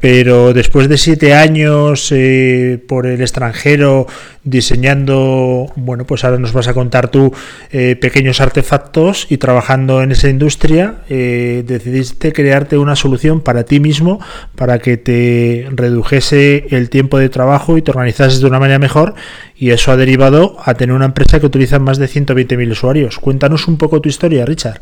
Pero 0.00 0.52
después 0.52 0.88
de 0.88 0.98
siete 0.98 1.32
años 1.32 2.10
eh, 2.10 2.82
por 2.88 3.06
el 3.06 3.20
extranjero 3.20 4.08
diseñando, 4.46 5.66
bueno, 5.74 6.06
pues 6.06 6.24
ahora 6.24 6.38
nos 6.38 6.52
vas 6.52 6.68
a 6.68 6.74
contar 6.74 7.10
tú 7.10 7.32
eh, 7.72 7.96
pequeños 8.00 8.40
artefactos 8.40 9.26
y 9.28 9.38
trabajando 9.38 10.02
en 10.02 10.12
esa 10.12 10.28
industria, 10.28 11.02
eh, 11.10 11.64
decidiste 11.66 12.32
crearte 12.32 12.78
una 12.78 12.94
solución 12.94 13.40
para 13.40 13.64
ti 13.64 13.80
mismo 13.80 14.20
para 14.54 14.78
que 14.78 14.96
te 14.96 15.66
redujese 15.72 16.68
el 16.70 16.88
tiempo 16.90 17.18
de 17.18 17.28
trabajo 17.28 17.76
y 17.76 17.82
te 17.82 17.90
organizases 17.90 18.40
de 18.40 18.46
una 18.46 18.60
manera 18.60 18.78
mejor 18.78 19.14
y 19.56 19.70
eso 19.70 19.90
ha 19.90 19.96
derivado 19.96 20.56
a 20.64 20.74
tener 20.74 20.94
una 20.94 21.06
empresa 21.06 21.40
que 21.40 21.46
utiliza 21.46 21.80
más 21.80 21.98
de 21.98 22.06
120.000 22.06 22.70
usuarios. 22.70 23.18
Cuéntanos 23.18 23.66
un 23.66 23.78
poco 23.78 24.00
tu 24.00 24.08
historia, 24.08 24.46
Richard. 24.46 24.80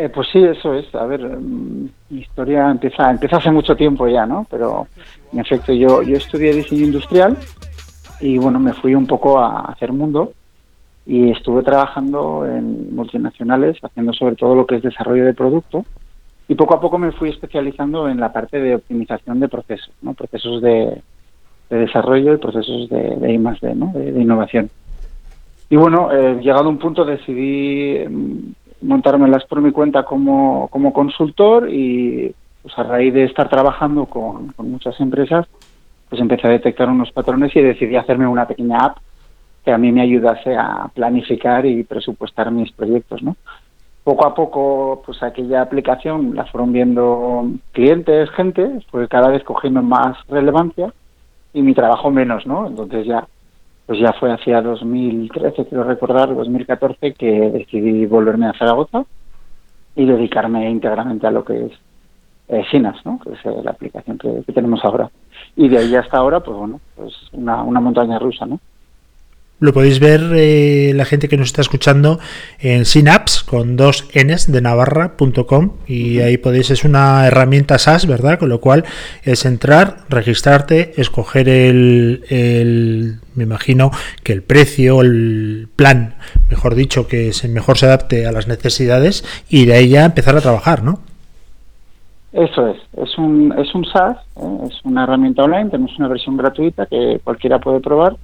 Eh, 0.00 0.08
pues 0.08 0.28
sí, 0.32 0.42
eso 0.42 0.72
es. 0.72 0.94
A 0.94 1.04
ver, 1.04 1.20
mm, 1.20 1.88
mi 2.08 2.20
historia 2.20 2.70
empieza, 2.70 3.10
empieza 3.10 3.36
hace 3.36 3.50
mucho 3.50 3.76
tiempo 3.76 4.08
ya, 4.08 4.24
¿no? 4.24 4.46
Pero 4.50 4.86
en 5.30 5.40
efecto, 5.40 5.74
yo, 5.74 6.02
yo 6.02 6.16
estudié 6.16 6.54
diseño 6.54 6.86
industrial 6.86 7.36
y 8.18 8.38
bueno, 8.38 8.58
me 8.58 8.72
fui 8.72 8.94
un 8.94 9.06
poco 9.06 9.38
a 9.38 9.60
hacer 9.66 9.92
mundo 9.92 10.32
y 11.04 11.30
estuve 11.30 11.62
trabajando 11.62 12.46
en 12.46 12.94
multinacionales, 12.94 13.76
haciendo 13.82 14.14
sobre 14.14 14.36
todo 14.36 14.54
lo 14.54 14.66
que 14.66 14.76
es 14.76 14.82
desarrollo 14.82 15.26
de 15.26 15.34
producto 15.34 15.84
y 16.48 16.54
poco 16.54 16.74
a 16.74 16.80
poco 16.80 16.96
me 16.96 17.12
fui 17.12 17.28
especializando 17.28 18.08
en 18.08 18.20
la 18.20 18.32
parte 18.32 18.58
de 18.58 18.76
optimización 18.76 19.38
de 19.38 19.48
procesos, 19.48 19.92
¿no? 20.00 20.14
Procesos 20.14 20.62
de, 20.62 21.02
de 21.68 21.76
desarrollo 21.76 22.32
y 22.32 22.38
procesos 22.38 22.88
de, 22.88 23.16
de 23.16 23.34
I+D, 23.34 23.74
¿no? 23.74 23.92
De, 23.94 24.18
innovación. 24.18 24.70
Y 25.68 25.76
bueno, 25.76 26.10
eh, 26.10 26.40
llegado 26.40 26.70
un 26.70 26.78
punto 26.78 27.04
decidí 27.04 27.98
mm, 28.08 28.52
montármelas 28.82 29.44
por 29.44 29.60
mi 29.60 29.72
cuenta 29.72 30.04
como, 30.04 30.68
como 30.68 30.92
consultor 30.92 31.68
y 31.70 32.34
pues 32.62 32.78
a 32.78 32.82
raíz 32.82 33.14
de 33.14 33.24
estar 33.24 33.48
trabajando 33.48 34.06
con, 34.06 34.48
con 34.52 34.70
muchas 34.70 34.98
empresas, 35.00 35.46
pues 36.08 36.20
empecé 36.20 36.46
a 36.46 36.50
detectar 36.50 36.88
unos 36.88 37.10
patrones 37.12 37.54
y 37.54 37.60
decidí 37.60 37.96
hacerme 37.96 38.26
una 38.26 38.46
pequeña 38.46 38.78
app 38.78 38.98
que 39.64 39.72
a 39.72 39.78
mí 39.78 39.92
me 39.92 40.02
ayudase 40.02 40.56
a 40.56 40.90
planificar 40.94 41.66
y 41.66 41.84
presupuestar 41.84 42.50
mis 42.50 42.72
proyectos, 42.72 43.22
¿no? 43.22 43.36
Poco 44.04 44.26
a 44.26 44.34
poco, 44.34 45.02
pues 45.04 45.22
aquella 45.22 45.60
aplicación 45.60 46.34
la 46.34 46.46
fueron 46.46 46.72
viendo 46.72 47.46
clientes, 47.72 48.30
gente, 48.30 48.80
fue 48.90 49.06
cada 49.08 49.28
vez 49.28 49.44
cogiendo 49.44 49.82
más 49.82 50.16
relevancia 50.28 50.92
y 51.52 51.60
mi 51.62 51.74
trabajo 51.74 52.10
menos, 52.10 52.46
¿no? 52.46 52.66
Entonces 52.66 53.06
ya 53.06 53.26
pues 53.90 53.98
ya 53.98 54.12
fue 54.12 54.32
hacia 54.32 54.62
2013, 54.62 55.66
quiero 55.66 55.82
recordar, 55.82 56.32
2014, 56.32 57.12
que 57.12 57.50
decidí 57.50 58.06
volverme 58.06 58.46
a 58.46 58.52
Zaragoza 58.52 59.04
y 59.96 60.06
dedicarme 60.06 60.70
íntegramente 60.70 61.26
a 61.26 61.32
lo 61.32 61.44
que 61.44 61.66
es 61.66 61.72
eh, 62.46 62.62
Sinas, 62.70 63.04
¿no? 63.04 63.18
que 63.18 63.32
es 63.32 63.44
eh, 63.44 63.62
la 63.64 63.72
aplicación 63.72 64.16
que, 64.16 64.44
tenemos 64.52 64.84
ahora. 64.84 65.10
Y 65.56 65.68
de 65.68 65.78
ahí 65.78 65.92
hasta 65.96 66.18
ahora, 66.18 66.38
pues 66.38 66.56
bueno, 66.56 66.80
pues 66.94 67.12
una, 67.32 67.64
una 67.64 67.80
montaña 67.80 68.20
rusa, 68.20 68.46
¿no? 68.46 68.60
Lo 69.60 69.74
podéis 69.74 70.00
ver 70.00 70.22
eh, 70.34 70.92
la 70.94 71.04
gente 71.04 71.28
que 71.28 71.36
nos 71.36 71.48
está 71.48 71.60
escuchando 71.60 72.18
en 72.60 72.86
Synapse 72.86 73.44
con 73.44 73.76
dos 73.76 74.08
Ns 74.14 74.50
de 74.50 74.62
Navarra.com 74.62 75.72
y 75.86 76.20
ahí 76.20 76.38
podéis, 76.38 76.70
es 76.70 76.82
una 76.82 77.26
herramienta 77.26 77.78
SaaS, 77.78 78.06
¿verdad? 78.06 78.38
Con 78.38 78.48
lo 78.48 78.62
cual 78.62 78.84
es 79.22 79.44
entrar, 79.44 79.98
registrarte, 80.08 80.98
escoger 80.98 81.50
el, 81.50 82.24
el 82.30 83.18
me 83.34 83.44
imagino 83.44 83.90
que 84.24 84.32
el 84.32 84.42
precio, 84.42 85.02
el 85.02 85.68
plan, 85.76 86.14
mejor 86.48 86.74
dicho, 86.74 87.06
que 87.06 87.34
se 87.34 87.46
mejor 87.48 87.76
se 87.76 87.84
adapte 87.84 88.26
a 88.26 88.32
las 88.32 88.48
necesidades 88.48 89.26
y 89.50 89.66
de 89.66 89.74
ahí 89.74 89.90
ya 89.90 90.06
empezar 90.06 90.36
a 90.38 90.40
trabajar, 90.40 90.82
¿no? 90.82 91.00
Eso 92.32 92.66
es, 92.68 92.78
es 92.96 93.18
un, 93.18 93.52
es 93.58 93.74
un 93.74 93.84
SaaS, 93.84 94.16
¿eh? 94.36 94.58
es 94.70 94.80
una 94.84 95.04
herramienta 95.04 95.42
online, 95.42 95.68
tenemos 95.68 95.98
una 95.98 96.08
versión 96.08 96.38
gratuita 96.38 96.86
que 96.86 97.20
cualquiera 97.22 97.58
puede 97.58 97.80
probar 97.80 98.16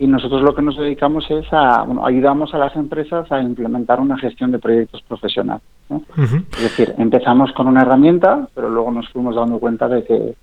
y 0.00 0.06
nosotros 0.06 0.40
lo 0.40 0.54
que 0.54 0.62
nos 0.62 0.78
dedicamos 0.78 1.30
es 1.30 1.46
a, 1.52 1.82
bueno, 1.82 2.06
ayudamos 2.06 2.54
a 2.54 2.58
las 2.58 2.74
empresas 2.74 3.30
a 3.30 3.42
implementar 3.42 4.00
una 4.00 4.18
gestión 4.18 4.50
de 4.50 4.58
proyectos 4.58 5.02
profesional. 5.02 5.60
¿no? 5.90 6.02
Es 6.16 6.62
decir, 6.62 6.94
empezamos 6.96 7.52
con 7.52 7.66
una 7.66 7.82
herramienta, 7.82 8.48
pero 8.54 8.70
luego 8.70 8.90
nos 8.90 9.10
fuimos 9.10 9.36
dando 9.36 9.58
cuenta 9.58 9.88
de 9.88 10.02
que 10.02 10.34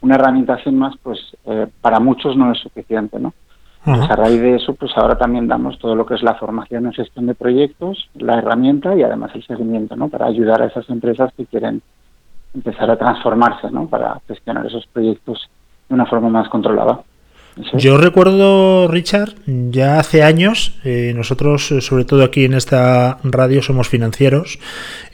una 0.00 0.16
herramienta 0.16 0.58
sin 0.64 0.76
más, 0.76 0.96
pues 1.00 1.20
eh, 1.46 1.68
para 1.80 2.00
muchos 2.00 2.36
no 2.36 2.50
es 2.50 2.58
suficiente, 2.58 3.20
¿no? 3.20 3.32
Pues 3.84 4.10
a 4.10 4.16
raíz 4.16 4.40
de 4.40 4.56
eso, 4.56 4.74
pues 4.74 4.90
ahora 4.96 5.16
también 5.16 5.46
damos 5.46 5.78
todo 5.78 5.94
lo 5.94 6.06
que 6.06 6.14
es 6.14 6.22
la 6.22 6.34
formación 6.34 6.86
en 6.86 6.94
gestión 6.94 7.26
de 7.26 7.34
proyectos, 7.34 8.08
la 8.14 8.38
herramienta 8.38 8.96
y 8.96 9.02
además 9.02 9.30
el 9.34 9.46
seguimiento, 9.46 9.94
¿no? 9.94 10.08
Para 10.08 10.26
ayudar 10.26 10.60
a 10.62 10.66
esas 10.66 10.88
empresas 10.88 11.32
que 11.36 11.44
quieren 11.44 11.82
empezar 12.54 12.90
a 12.90 12.96
transformarse, 12.96 13.70
¿no? 13.70 13.86
Para 13.86 14.20
gestionar 14.26 14.66
esos 14.66 14.86
proyectos 14.86 15.48
de 15.88 15.94
una 15.94 16.06
forma 16.06 16.30
más 16.30 16.48
controlada. 16.48 17.02
Yo 17.74 17.98
recuerdo, 17.98 18.88
Richard, 18.88 19.34
ya 19.46 20.00
hace 20.00 20.24
años, 20.24 20.74
eh, 20.82 21.12
nosotros, 21.14 21.70
eh, 21.70 21.80
sobre 21.80 22.04
todo 22.04 22.24
aquí 22.24 22.44
en 22.44 22.54
esta 22.54 23.18
radio, 23.22 23.62
somos 23.62 23.88
financieros, 23.88 24.58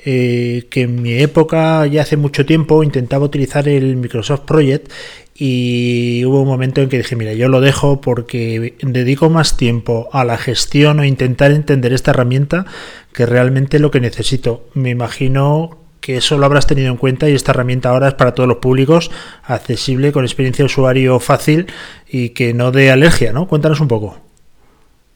eh, 0.06 0.66
que 0.70 0.82
en 0.82 1.02
mi 1.02 1.12
época, 1.18 1.86
ya 1.86 2.00
hace 2.00 2.16
mucho 2.16 2.46
tiempo, 2.46 2.82
intentaba 2.82 3.26
utilizar 3.26 3.68
el 3.68 3.96
Microsoft 3.96 4.46
Project 4.46 4.90
y 5.34 6.24
hubo 6.24 6.40
un 6.40 6.48
momento 6.48 6.80
en 6.80 6.88
que 6.88 6.98
dije, 6.98 7.14
mira, 7.14 7.34
yo 7.34 7.48
lo 7.48 7.60
dejo 7.60 8.00
porque 8.00 8.74
dedico 8.80 9.28
más 9.28 9.58
tiempo 9.58 10.08
a 10.12 10.24
la 10.24 10.38
gestión 10.38 10.98
o 11.00 11.04
intentar 11.04 11.50
entender 11.50 11.92
esta 11.92 12.12
herramienta 12.12 12.64
que 13.12 13.26
realmente 13.26 13.78
lo 13.78 13.90
que 13.90 14.00
necesito. 14.00 14.64
Me 14.72 14.90
imagino 14.90 15.79
que 16.00 16.16
eso 16.16 16.38
lo 16.38 16.46
habrás 16.46 16.66
tenido 16.66 16.90
en 16.90 16.96
cuenta 16.96 17.28
y 17.28 17.34
esta 17.34 17.52
herramienta 17.52 17.90
ahora 17.90 18.08
es 18.08 18.14
para 18.14 18.34
todos 18.34 18.48
los 18.48 18.58
públicos, 18.58 19.10
accesible, 19.44 20.12
con 20.12 20.24
experiencia 20.24 20.62
de 20.62 20.66
usuario 20.66 21.20
fácil 21.20 21.66
y 22.08 22.30
que 22.30 22.54
no 22.54 22.70
dé 22.70 22.90
alergia, 22.90 23.32
¿no? 23.32 23.46
Cuéntanos 23.46 23.80
un 23.80 23.88
poco. 23.88 24.16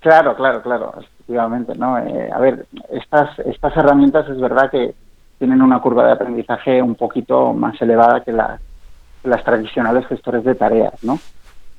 Claro, 0.01 0.37
claro, 0.37 0.63
claro, 0.63 0.95
efectivamente, 0.99 1.75
¿no? 1.77 1.99
Eh, 1.99 2.31
a 2.31 2.39
ver, 2.39 2.67
estas, 2.91 3.39
estas 3.41 3.77
herramientas 3.77 4.29
es 4.29 4.39
verdad 4.39 4.71
que 4.71 4.95
tienen 5.39 5.63
una 5.63 5.81
curva 5.81 6.07
de 6.07 6.13
aprendizaje 6.13 6.81
un 6.83 6.95
poquito 6.95 7.53
más 7.53 7.81
elevada 7.81 8.21
que 8.21 8.33
las, 8.33 8.61
las 9.25 9.43
tradicionales 9.43 10.07
gestores 10.07 10.45
de 10.45 10.55
tareas, 10.55 11.03
¿no? 11.03 11.19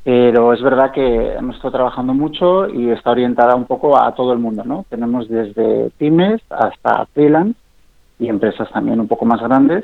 Pero 0.03 0.53
es 0.53 0.61
verdad 0.61 0.91
que 0.91 1.33
hemos 1.33 1.55
estado 1.55 1.73
trabajando 1.73 2.13
mucho 2.13 2.69
y 2.69 2.91
está 2.91 3.11
orientada 3.11 3.55
un 3.55 3.65
poco 3.65 3.97
a 3.97 4.13
todo 4.13 4.33
el 4.33 4.39
mundo, 4.39 4.63
¿no? 4.63 4.85
Tenemos 4.89 5.27
desde 5.27 5.89
pymes 5.97 6.41
hasta 6.49 7.05
freelance 7.07 7.59
y 8.19 8.27
empresas 8.27 8.69
también 8.71 8.99
un 8.99 9.07
poco 9.07 9.25
más 9.25 9.41
grandes 9.41 9.83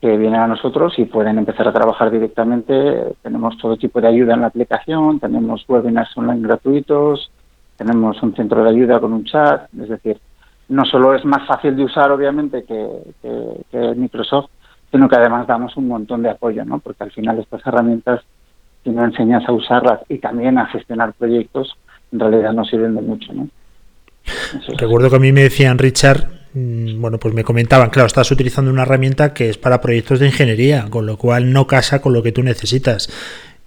que 0.00 0.16
vienen 0.16 0.40
a 0.40 0.46
nosotros 0.46 0.92
y 0.98 1.06
pueden 1.06 1.38
empezar 1.38 1.66
a 1.68 1.72
trabajar 1.72 2.10
directamente. 2.10 3.14
Tenemos 3.22 3.56
todo 3.58 3.76
tipo 3.76 4.00
de 4.00 4.08
ayuda 4.08 4.34
en 4.34 4.42
la 4.42 4.48
aplicación, 4.48 5.18
tenemos 5.20 5.64
webinars 5.66 6.16
online 6.16 6.46
gratuitos, 6.46 7.30
tenemos 7.76 8.22
un 8.22 8.34
centro 8.34 8.62
de 8.62 8.70
ayuda 8.70 9.00
con 9.00 9.12
un 9.12 9.24
chat, 9.24 9.68
es 9.80 9.88
decir, 9.88 10.18
no 10.68 10.84
solo 10.84 11.14
es 11.14 11.24
más 11.24 11.46
fácil 11.46 11.76
de 11.76 11.84
usar 11.84 12.10
obviamente 12.10 12.64
que, 12.64 12.88
que- 13.22 13.94
Microsoft, 13.94 14.50
sino 14.90 15.08
que 15.08 15.16
además 15.16 15.46
damos 15.46 15.76
un 15.76 15.88
montón 15.88 16.22
de 16.22 16.30
apoyo, 16.30 16.64
¿no? 16.64 16.78
Porque 16.78 17.04
al 17.04 17.10
final 17.12 17.38
estas 17.38 17.64
herramientas, 17.66 18.20
si 18.84 18.90
no 18.90 19.04
enseñas 19.04 19.48
a 19.48 19.52
usarlas 19.52 20.00
y 20.08 20.18
también 20.18 20.58
a 20.58 20.66
gestionar 20.66 21.12
proyectos, 21.14 21.76
en 22.12 22.20
realidad 22.20 22.52
no 22.52 22.64
sirven 22.64 22.94
de 22.94 23.02
mucho, 23.02 23.32
¿no? 23.32 23.48
Recuerdo 24.78 25.10
que 25.10 25.16
a 25.16 25.20
mí 25.20 25.32
me 25.32 25.42
decían, 25.42 25.78
Richard, 25.78 26.26
bueno, 26.56 27.18
pues 27.18 27.34
me 27.34 27.44
comentaban, 27.44 27.90
claro, 27.90 28.06
estás 28.06 28.30
utilizando 28.30 28.70
una 28.70 28.82
herramienta 28.82 29.34
que 29.34 29.50
es 29.50 29.58
para 29.58 29.82
proyectos 29.82 30.20
de 30.20 30.26
ingeniería, 30.26 30.86
con 30.88 31.04
lo 31.04 31.18
cual 31.18 31.52
no 31.52 31.66
casa 31.66 32.00
con 32.00 32.14
lo 32.14 32.22
que 32.22 32.32
tú 32.32 32.42
necesitas. 32.42 33.10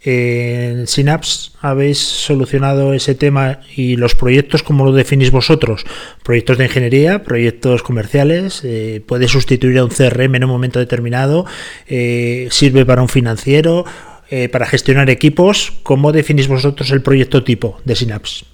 En 0.01 0.87
Synapse 0.87 1.51
habéis 1.61 1.99
solucionado 1.99 2.93
ese 2.93 3.15
tema 3.15 3.59
y 3.75 3.97
los 3.97 4.15
proyectos, 4.15 4.63
¿cómo 4.63 4.85
lo 4.85 4.93
definís 4.93 5.29
vosotros? 5.29 5.85
Proyectos 6.23 6.57
de 6.57 6.65
ingeniería, 6.65 7.23
proyectos 7.23 7.83
comerciales, 7.83 8.61
eh, 8.63 9.03
puede 9.05 9.27
sustituir 9.27 9.77
a 9.77 9.83
un 9.83 9.91
CRM 9.91 10.35
en 10.35 10.45
un 10.45 10.49
momento 10.49 10.79
determinado, 10.79 11.45
eh, 11.87 12.47
sirve 12.49 12.85
para 12.85 13.01
un 13.01 13.09
financiero, 13.09 13.85
eh, 14.31 14.49
para 14.49 14.65
gestionar 14.65 15.09
equipos. 15.09 15.73
¿Cómo 15.83 16.11
definís 16.11 16.47
vosotros 16.47 16.89
el 16.91 17.01
proyecto 17.01 17.43
tipo 17.43 17.79
de 17.83 17.95
Synapse? 17.95 18.45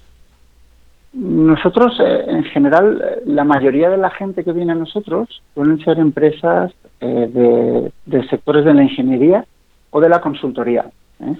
Nosotros, 1.18 1.98
eh, 1.98 2.24
en 2.28 2.44
general, 2.44 3.02
eh, 3.02 3.22
la 3.24 3.42
mayoría 3.42 3.88
de 3.88 3.96
la 3.96 4.10
gente 4.10 4.44
que 4.44 4.52
viene 4.52 4.72
a 4.72 4.74
nosotros 4.74 5.42
suelen 5.54 5.82
ser 5.82 5.98
empresas 5.98 6.74
eh, 7.00 7.90
de, 8.04 8.28
sectores 8.28 8.66
de 8.66 8.74
la 8.74 8.82
ingeniería 8.82 9.46
o 9.88 10.00
de 10.02 10.10
la 10.10 10.20
consultoría. 10.20 10.84
¿eh? 11.20 11.36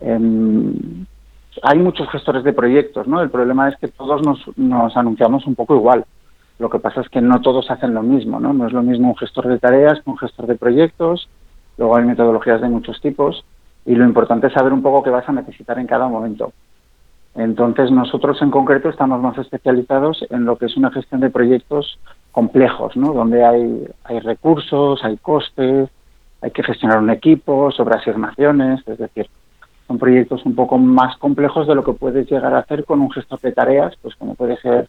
Em, 0.00 1.06
hay 1.62 1.78
muchos 1.78 2.10
gestores 2.10 2.42
de 2.42 2.52
proyectos, 2.52 3.06
¿no? 3.06 3.22
El 3.22 3.30
problema 3.30 3.68
es 3.68 3.76
que 3.76 3.86
todos 3.86 4.20
nos, 4.26 4.40
nos 4.58 4.96
anunciamos 4.96 5.46
un 5.46 5.54
poco 5.54 5.76
igual. 5.76 6.04
Lo 6.58 6.68
que 6.68 6.80
pasa 6.80 7.00
es 7.00 7.08
que 7.08 7.20
no 7.20 7.40
todos 7.40 7.70
hacen 7.70 7.94
lo 7.94 8.02
mismo, 8.02 8.40
¿no? 8.40 8.52
No 8.52 8.66
es 8.66 8.72
lo 8.72 8.82
mismo 8.82 9.10
un 9.10 9.16
gestor 9.16 9.46
de 9.46 9.60
tareas 9.60 10.00
que 10.02 10.10
un 10.10 10.18
gestor 10.18 10.48
de 10.48 10.56
proyectos. 10.56 11.28
Luego 11.76 11.96
hay 11.96 12.04
metodologías 12.04 12.60
de 12.60 12.68
muchos 12.68 13.00
tipos 13.00 13.44
y 13.86 13.94
lo 13.94 14.04
importante 14.04 14.48
es 14.48 14.52
saber 14.54 14.72
un 14.72 14.82
poco 14.82 15.04
qué 15.04 15.10
vas 15.10 15.28
a 15.28 15.32
necesitar 15.32 15.78
en 15.78 15.86
cada 15.86 16.08
momento. 16.08 16.52
Entonces, 17.34 17.90
nosotros 17.90 18.40
en 18.42 18.50
concreto 18.50 18.88
estamos 18.88 19.20
más 19.20 19.38
especializados 19.38 20.24
en 20.30 20.44
lo 20.44 20.56
que 20.56 20.66
es 20.66 20.76
una 20.76 20.90
gestión 20.90 21.20
de 21.20 21.30
proyectos 21.30 21.98
complejos, 22.32 22.96
¿no? 22.96 23.12
Donde 23.12 23.44
hay, 23.44 23.86
hay 24.04 24.20
recursos, 24.20 25.04
hay 25.04 25.16
costes, 25.18 25.88
hay 26.40 26.50
que 26.50 26.62
gestionar 26.62 26.98
un 26.98 27.10
equipo, 27.10 27.70
sobre 27.70 27.96
asignaciones, 27.96 28.80
es 28.86 28.98
decir, 28.98 29.28
son 29.86 29.98
proyectos 29.98 30.44
un 30.44 30.54
poco 30.54 30.78
más 30.78 31.16
complejos 31.16 31.66
de 31.66 31.74
lo 31.74 31.84
que 31.84 31.92
puedes 31.92 32.30
llegar 32.30 32.54
a 32.54 32.58
hacer 32.58 32.84
con 32.84 33.00
un 33.00 33.10
gestor 33.10 33.40
de 33.40 33.52
tareas, 33.52 33.94
pues 34.02 34.14
como 34.16 34.34
puede 34.34 34.56
ser 34.58 34.88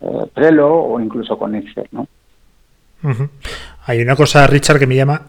eh, 0.00 0.26
Trello 0.34 0.72
o 0.72 1.00
incluso 1.00 1.38
con 1.38 1.54
Excel, 1.54 1.88
¿no? 1.92 2.06
Hay 3.86 4.02
una 4.02 4.14
cosa, 4.14 4.46
Richard, 4.46 4.78
que 4.78 4.86
me 4.86 4.96
llama 4.96 5.22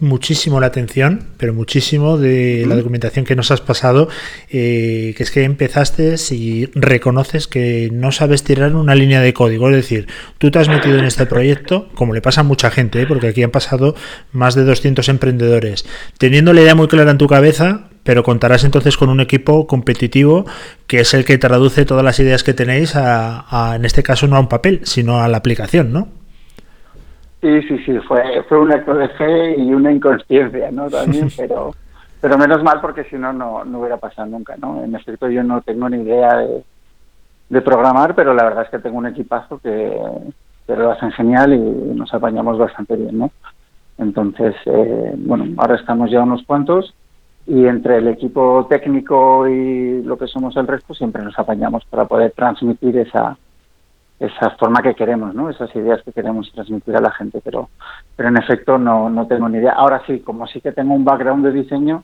muchísimo 0.00 0.60
la 0.60 0.68
atención, 0.68 1.24
pero 1.36 1.52
muchísimo 1.54 2.18
de 2.18 2.64
la 2.66 2.76
documentación 2.76 3.24
que 3.24 3.34
nos 3.34 3.50
has 3.50 3.60
pasado, 3.60 4.08
eh, 4.48 5.14
que 5.16 5.22
es 5.22 5.30
que 5.30 5.44
empezaste 5.44 6.14
y 6.30 6.66
reconoces 6.74 7.48
que 7.48 7.90
no 7.92 8.12
sabes 8.12 8.44
tirar 8.44 8.74
una 8.74 8.94
línea 8.94 9.20
de 9.20 9.34
código, 9.34 9.68
es 9.70 9.76
decir, 9.76 10.06
tú 10.38 10.50
te 10.50 10.58
has 10.58 10.68
metido 10.68 10.98
en 10.98 11.04
este 11.04 11.26
proyecto, 11.26 11.88
como 11.94 12.14
le 12.14 12.22
pasa 12.22 12.42
a 12.42 12.44
mucha 12.44 12.70
gente, 12.70 13.02
¿eh? 13.02 13.06
porque 13.06 13.28
aquí 13.28 13.42
han 13.42 13.50
pasado 13.50 13.94
más 14.32 14.54
de 14.54 14.64
200 14.64 15.08
emprendedores, 15.08 15.84
teniendo 16.18 16.52
la 16.52 16.62
idea 16.62 16.74
muy 16.74 16.88
clara 16.88 17.10
en 17.10 17.18
tu 17.18 17.26
cabeza, 17.26 17.88
pero 18.04 18.22
contarás 18.22 18.64
entonces 18.64 18.96
con 18.96 19.08
un 19.08 19.20
equipo 19.20 19.66
competitivo 19.66 20.46
que 20.86 21.00
es 21.00 21.12
el 21.12 21.24
que 21.24 21.38
traduce 21.38 21.84
todas 21.84 22.04
las 22.04 22.18
ideas 22.20 22.44
que 22.44 22.54
tenéis 22.54 22.96
a, 22.96 23.44
a, 23.50 23.76
en 23.76 23.84
este 23.84 24.02
caso 24.02 24.26
no 24.26 24.36
a 24.36 24.40
un 24.40 24.48
papel, 24.48 24.80
sino 24.84 25.20
a 25.20 25.28
la 25.28 25.38
aplicación, 25.38 25.92
¿no? 25.92 26.17
Sí, 27.40 27.62
sí, 27.62 27.78
sí, 27.84 27.98
fue, 28.06 28.42
fue 28.48 28.58
un 28.58 28.72
acto 28.72 28.94
de 28.94 29.08
fe 29.10 29.56
y 29.56 29.72
una 29.72 29.92
inconsciencia, 29.92 30.70
¿no? 30.72 30.90
También, 30.90 31.28
pero, 31.36 31.72
pero 32.20 32.36
menos 32.36 32.62
mal 32.62 32.80
porque 32.80 33.04
si 33.04 33.16
no, 33.16 33.32
no, 33.32 33.64
no 33.64 33.78
hubiera 33.78 33.96
pasado 33.96 34.28
nunca, 34.28 34.56
¿no? 34.56 34.82
En 34.82 34.94
efecto, 34.94 35.28
yo 35.28 35.44
no 35.44 35.60
tengo 35.60 35.88
ni 35.88 36.02
idea 36.02 36.38
de, 36.38 36.64
de 37.48 37.60
programar, 37.62 38.14
pero 38.14 38.34
la 38.34 38.44
verdad 38.44 38.64
es 38.64 38.70
que 38.70 38.80
tengo 38.80 38.98
un 38.98 39.06
equipazo 39.06 39.58
que, 39.58 39.96
que 40.66 40.76
lo 40.76 40.90
hacen 40.90 41.12
genial 41.12 41.54
y 41.54 41.58
nos 41.58 42.12
apañamos 42.12 42.58
bastante 42.58 42.96
bien, 42.96 43.18
¿no? 43.18 43.30
Entonces, 43.98 44.54
eh, 44.66 45.14
bueno, 45.16 45.46
ahora 45.58 45.76
estamos 45.76 46.10
ya 46.10 46.22
unos 46.22 46.42
cuantos 46.44 46.94
y 47.46 47.66
entre 47.66 47.96
el 47.96 48.08
equipo 48.08 48.66
técnico 48.68 49.48
y 49.48 50.02
lo 50.02 50.18
que 50.18 50.26
somos 50.26 50.56
el 50.56 50.66
resto 50.66 50.92
siempre 50.92 51.22
nos 51.22 51.38
apañamos 51.38 51.84
para 51.86 52.04
poder 52.04 52.32
transmitir 52.32 52.98
esa 52.98 53.38
esa 54.20 54.50
forma 54.58 54.82
que 54.82 54.94
queremos, 54.94 55.34
¿no? 55.34 55.48
Esas 55.48 55.74
ideas 55.76 56.02
que 56.02 56.12
queremos 56.12 56.50
transmitir 56.52 56.96
a 56.96 57.00
la 57.00 57.12
gente, 57.12 57.40
pero 57.42 57.70
pero 58.16 58.28
en 58.28 58.36
efecto 58.36 58.76
no, 58.78 59.08
no 59.08 59.26
tengo 59.26 59.48
ni 59.48 59.58
idea. 59.58 59.72
Ahora 59.72 60.02
sí, 60.06 60.20
como 60.20 60.46
sí 60.46 60.60
que 60.60 60.72
tengo 60.72 60.94
un 60.94 61.04
background 61.04 61.44
de 61.44 61.52
diseño, 61.52 62.02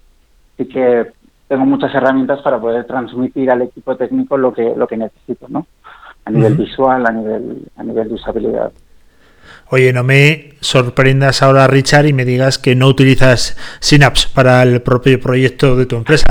sí 0.57 0.67
que 0.67 1.13
tengo 1.49 1.67
muchas 1.67 1.95
herramientas 1.95 2.41
para 2.43 2.61
poder 2.61 2.87
transmitir 2.87 3.51
al 3.51 3.63
equipo 3.63 3.97
técnico 3.97 4.37
lo 4.37 4.53
que 4.53 4.75
lo 4.77 4.87
que 4.87 4.97
necesito, 4.97 5.47
¿no? 5.49 5.67
A 6.25 6.31
nivel 6.31 6.55
visual, 6.55 7.05
a 7.07 7.11
nivel 7.11 7.67
a 7.77 7.83
nivel 7.83 8.09
de 8.09 8.15
usabilidad. 8.15 8.73
Oye, 9.71 9.93
no 9.93 10.05
me 10.05 10.55
sorprendas 10.61 11.43
ahora, 11.43 11.67
Richard, 11.67 12.07
y 12.07 12.13
me 12.13 12.25
digas 12.25 12.59
que 12.59 12.77
no 12.77 12.87
utilizas 12.87 13.57
Synapse 13.81 14.29
para 14.33 14.63
el 14.63 14.83
propio 14.83 15.21
proyecto 15.21 15.75
de 15.77 15.87
tu 15.87 15.97
empresa. 15.97 16.27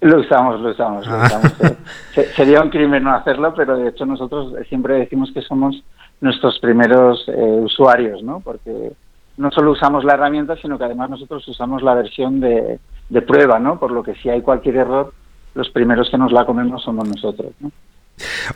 Lo 0.00 0.20
usamos, 0.20 0.60
lo 0.60 0.70
usamos, 0.70 1.06
lo 1.06 1.14
Ah. 1.14 1.24
usamos. 1.26 1.52
Se- 2.14 2.32
Sería 2.34 2.60
un 2.62 2.70
crimen 2.70 3.02
no 3.02 3.14
hacerlo, 3.14 3.52
pero 3.54 3.76
de 3.76 3.88
hecho 3.88 4.06
nosotros 4.06 4.52
siempre 4.68 4.94
decimos 4.94 5.30
que 5.32 5.42
somos 5.42 5.82
nuestros 6.20 6.58
primeros 6.60 7.24
eh, 7.28 7.32
usuarios, 7.62 8.22
¿no? 8.22 8.40
Porque 8.40 8.92
no 9.36 9.50
solo 9.50 9.72
usamos 9.72 10.04
la 10.04 10.14
herramienta, 10.14 10.56
sino 10.56 10.78
que 10.78 10.84
además 10.84 11.10
nosotros 11.10 11.46
usamos 11.48 11.82
la 11.82 11.94
versión 11.94 12.40
de, 12.40 12.78
de 13.08 13.22
prueba, 13.22 13.58
¿no? 13.58 13.78
Por 13.78 13.90
lo 13.92 14.02
que 14.02 14.14
si 14.16 14.28
hay 14.28 14.40
cualquier 14.40 14.76
error, 14.76 15.12
los 15.54 15.68
primeros 15.70 16.08
que 16.10 16.18
nos 16.18 16.30
la 16.32 16.44
comemos 16.44 16.82
somos 16.82 17.08
nosotros, 17.08 17.52
¿no? 17.60 17.70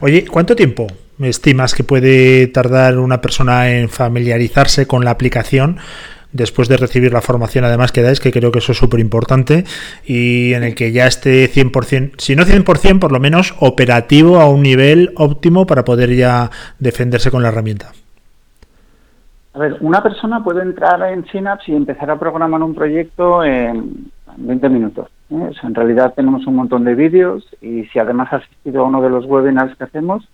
Oye, 0.01 0.25
¿cuánto 0.27 0.57
tiempo 0.57 0.89
estimas 1.21 1.73
que 1.75 1.85
puede 1.85 2.49
tardar 2.49 2.99
una 2.99 3.21
persona 3.21 3.71
en 3.71 3.89
familiarizarse 3.89 4.87
con 4.89 5.05
la 5.05 5.13
aplicación? 5.13 5.79
Después 6.33 6.69
de 6.69 6.77
recibir 6.77 7.13
la 7.13 7.21
formación 7.21 7.65
además 7.65 7.93
que 7.93 8.03
dais, 8.03 8.21
que 8.21 8.33
creo 8.33 8.53
que 8.53 8.59
eso 8.59 8.73
es 8.73 8.79
súper 8.79 9.01
importante, 9.01 9.65
y 10.05 10.55
en 10.55 10.65
el 10.65 10.75
que 10.75 10.93
ya 10.93 11.07
esté 11.07 11.49
100%, 11.51 12.15
si 12.19 12.37
no 12.37 12.45
100%, 12.45 12.99
por 12.99 13.13
lo 13.13 13.21
menos 13.21 13.55
operativo 13.61 14.41
a 14.41 14.49
un 14.49 14.63
nivel 14.63 15.13
óptimo 15.17 15.67
para 15.67 15.85
poder 15.85 16.15
ya 16.15 16.51
defenderse 16.79 17.31
con 17.31 17.43
la 17.43 17.49
herramienta. 17.49 17.93
A 19.55 19.59
ver, 19.59 19.77
una 19.81 20.03
persona 20.03 20.43
puede 20.43 20.63
entrar 20.63 21.03
en 21.13 21.27
Synapse 21.27 21.73
y 21.73 21.77
empezar 21.77 22.11
a 22.11 22.19
programar 22.19 22.63
un 22.63 22.75
proyecto 22.75 23.45
en 23.45 24.11
20 24.37 24.69
minutos. 24.71 25.09
¿eh? 25.31 25.51
en 25.63 25.75
realidad 25.75 26.15
tenemos 26.15 26.47
un 26.47 26.57
montón 26.57 26.85
de 26.85 26.95
vídeos 26.95 27.47
y 27.61 27.85
si 27.87 27.99
además 27.99 28.33
has 28.33 28.45
asistido 28.45 28.83
a 28.83 28.87
uno 28.87 29.03
de 29.03 29.11
los 29.11 29.27
webinars 29.27 29.77
que 29.77 29.85
hacemos, 29.85 30.27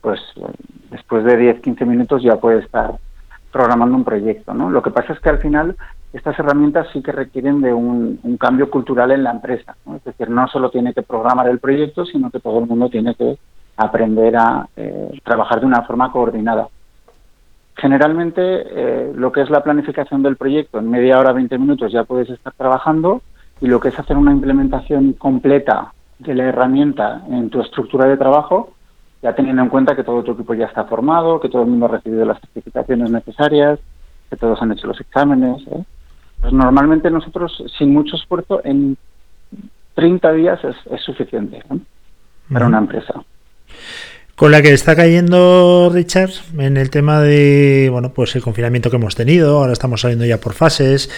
pues 0.00 0.20
después 0.90 1.24
de 1.24 1.60
10-15 1.62 1.86
minutos 1.86 2.22
ya 2.22 2.36
puede 2.36 2.60
estar 2.60 2.92
programando 3.50 3.96
un 3.96 4.04
proyecto. 4.04 4.54
¿no? 4.54 4.70
Lo 4.70 4.82
que 4.82 4.90
pasa 4.90 5.12
es 5.12 5.20
que 5.20 5.28
al 5.28 5.38
final 5.38 5.76
estas 6.12 6.38
herramientas 6.38 6.88
sí 6.92 7.02
que 7.02 7.12
requieren 7.12 7.60
de 7.60 7.72
un, 7.72 8.18
cambio 8.38 8.70
cultural 8.70 9.10
en 9.10 9.24
la 9.24 9.32
empresa. 9.32 9.76
Es 9.94 10.04
decir, 10.04 10.30
no 10.30 10.48
solo 10.48 10.70
tiene 10.70 10.94
que 10.94 11.02
programar 11.02 11.48
el 11.48 11.58
proyecto, 11.58 12.04
sino 12.04 12.30
que 12.30 12.40
todo 12.40 12.58
el 12.60 12.66
mundo 12.66 12.88
tiene 12.88 13.14
que 13.14 13.38
aprender 13.76 14.36
a 14.36 14.68
eh, 14.76 15.20
trabajar 15.24 15.60
de 15.60 15.66
una 15.66 15.82
forma 15.82 16.10
coordinada. 16.10 16.68
Generalmente, 17.76 18.42
eh, 18.42 19.12
lo 19.14 19.32
que 19.32 19.42
es 19.42 19.50
la 19.50 19.62
planificación 19.62 20.22
del 20.22 20.36
proyecto, 20.36 20.78
en 20.78 20.90
media 20.90 21.18
hora, 21.18 21.32
20 21.32 21.58
minutos 21.58 21.92
ya 21.92 22.04
puedes 22.04 22.28
estar 22.28 22.52
trabajando 22.54 23.22
y 23.60 23.66
lo 23.66 23.80
que 23.80 23.88
es 23.88 23.98
hacer 23.98 24.16
una 24.16 24.32
implementación 24.32 25.12
completa 25.14 25.92
de 26.18 26.34
la 26.34 26.44
herramienta 26.44 27.22
en 27.30 27.48
tu 27.48 27.60
estructura 27.60 28.06
de 28.06 28.16
trabajo, 28.16 28.74
ya 29.22 29.34
teniendo 29.34 29.62
en 29.62 29.68
cuenta 29.68 29.94
que 29.94 30.04
todo 30.04 30.22
tu 30.22 30.32
equipo 30.32 30.54
ya 30.54 30.66
está 30.66 30.84
formado, 30.84 31.40
que 31.40 31.48
todo 31.48 31.62
el 31.62 31.68
mundo 31.68 31.86
ha 31.86 31.90
recibido 31.90 32.24
las 32.24 32.40
certificaciones 32.40 33.10
necesarias, 33.10 33.78
que 34.30 34.36
todos 34.36 34.60
han 34.62 34.72
hecho 34.72 34.86
los 34.86 35.00
exámenes. 35.00 35.62
¿eh? 35.68 35.84
Pues 36.40 36.52
normalmente 36.52 37.10
nosotros, 37.10 37.62
sin 37.76 37.92
mucho 37.92 38.16
esfuerzo, 38.16 38.62
en 38.64 38.96
30 39.94 40.32
días 40.32 40.60
es, 40.64 41.00
suficiente 41.02 41.62
para 42.50 42.66
una 42.66 42.78
empresa. 42.78 43.22
Con 44.34 44.52
la 44.52 44.62
que 44.62 44.72
está 44.72 44.96
cayendo 44.96 45.90
Richard 45.92 46.30
en 46.56 46.78
el 46.78 46.88
tema 46.88 47.20
de 47.20 47.88
bueno 47.92 48.14
pues 48.14 48.34
el 48.36 48.42
confinamiento 48.42 48.88
que 48.88 48.96
hemos 48.96 49.14
tenido, 49.14 49.58
ahora 49.58 49.74
estamos 49.74 50.00
saliendo 50.00 50.24
ya 50.24 50.38
por 50.38 50.54
fases, 50.54 51.10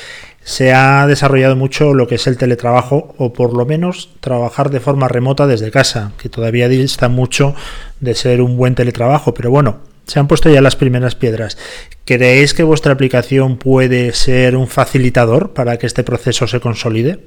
se 0.45 0.75
ha 0.75 1.07
desarrollado 1.07 1.57
mucho 1.57 1.95
lo 1.95 2.07
que 2.07 2.17
es 2.17 2.27
el 2.27 2.39
teletrabajo 2.39 3.15
o 3.19 3.33
por 3.33 3.57
lo 3.57 3.65
menos 3.65 4.11
trabajar 4.21 4.71
de 4.71 4.81
forma 4.81 5.09
remota 5.09 5.47
desde 5.47 5.71
casa, 5.71 6.13
que 6.21 6.29
todavía 6.29 6.69
dista 6.69 7.09
mucho 7.09 7.55
de 8.01 8.15
ser 8.15 8.43
un 8.43 8.57
buen 8.57 8.75
teletrabajo, 8.75 9.35
pero 9.35 9.51
bueno, 9.51 9.77
se 10.05 10.19
han 10.19 10.27
puesto 10.27 10.51
ya 10.51 10.61
las 10.61 10.77
primeras 10.77 11.15
piedras. 11.15 11.57
¿Creéis 12.05 12.55
que 12.55 12.65
vuestra 12.65 12.93
aplicación 12.93 13.57
puede 13.57 14.13
ser 14.13 14.57
un 14.57 14.67
facilitador 14.67 15.55
para 15.55 15.77
que 15.77 15.87
este 15.87 16.03
proceso 16.03 16.47
se 16.47 16.61
consolide? 16.61 17.21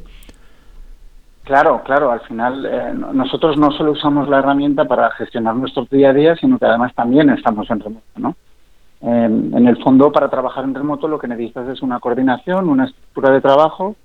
Claro, 1.43 1.83
claro, 1.85 2.11
al 2.11 2.21
final 2.21 2.65
eh, 2.65 2.93
nosotros 3.13 3.55
no 3.57 3.71
solo 3.71 3.91
usamos 3.91 4.27
la 4.27 4.39
herramienta 4.39 4.85
para 4.85 5.11
gestionar 5.11 5.55
nuestro 5.55 5.85
día 5.89 6.09
a 6.09 6.13
día, 6.13 6.35
sino 6.35 6.57
que 6.57 6.65
además 6.65 6.93
también 6.95 7.29
estamos 7.29 7.69
en 7.69 7.79
remoto, 7.79 8.03
¿no? 8.17 8.35
En 9.05 9.67
el 9.67 9.77
fondo, 9.83 10.11
para 10.11 10.29
trabajar 10.29 10.63
en 10.63 10.73
remoto 10.73 11.07
lo 11.07 11.19
que 11.19 11.27
necesitas 11.27 11.67
es 11.69 11.81
una 11.83 11.99
coordinación, 11.99 12.67
una 12.67 12.85
estructura 12.85 13.31
de 13.31 13.41
trabajo 13.41 13.95